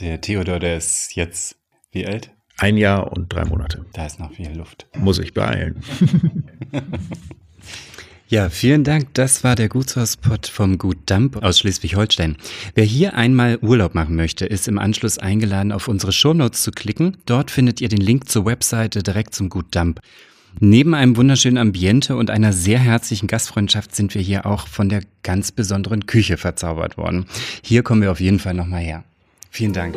[0.00, 1.56] Der Theodor, der ist jetzt
[1.90, 2.30] wie alt?
[2.58, 3.84] Ein Jahr und drei Monate.
[3.92, 4.86] Da ist noch viel Luft.
[4.96, 5.82] Muss ich beeilen.
[8.28, 9.14] Ja, vielen Dank.
[9.14, 12.36] Das war der Gutshauspot vom Gut Damp aus Schleswig-Holstein.
[12.74, 17.18] Wer hier einmal Urlaub machen möchte, ist im Anschluss eingeladen, auf unsere Shownotes zu klicken.
[17.26, 20.00] Dort findet ihr den Link zur Webseite direkt zum Gut Damp.
[20.58, 25.02] Neben einem wunderschönen Ambiente und einer sehr herzlichen Gastfreundschaft sind wir hier auch von der
[25.22, 27.26] ganz besonderen Küche verzaubert worden.
[27.62, 29.04] Hier kommen wir auf jeden Fall nochmal her.
[29.50, 29.96] Vielen Dank.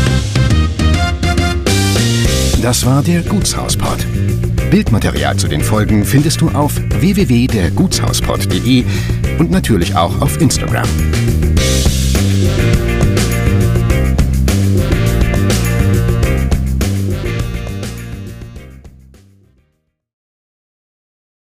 [2.61, 4.05] Das war der Gutshauspod.
[4.69, 8.85] Bildmaterial zu den Folgen findest du auf www.dergutshauspod.de
[9.39, 10.87] und natürlich auch auf Instagram.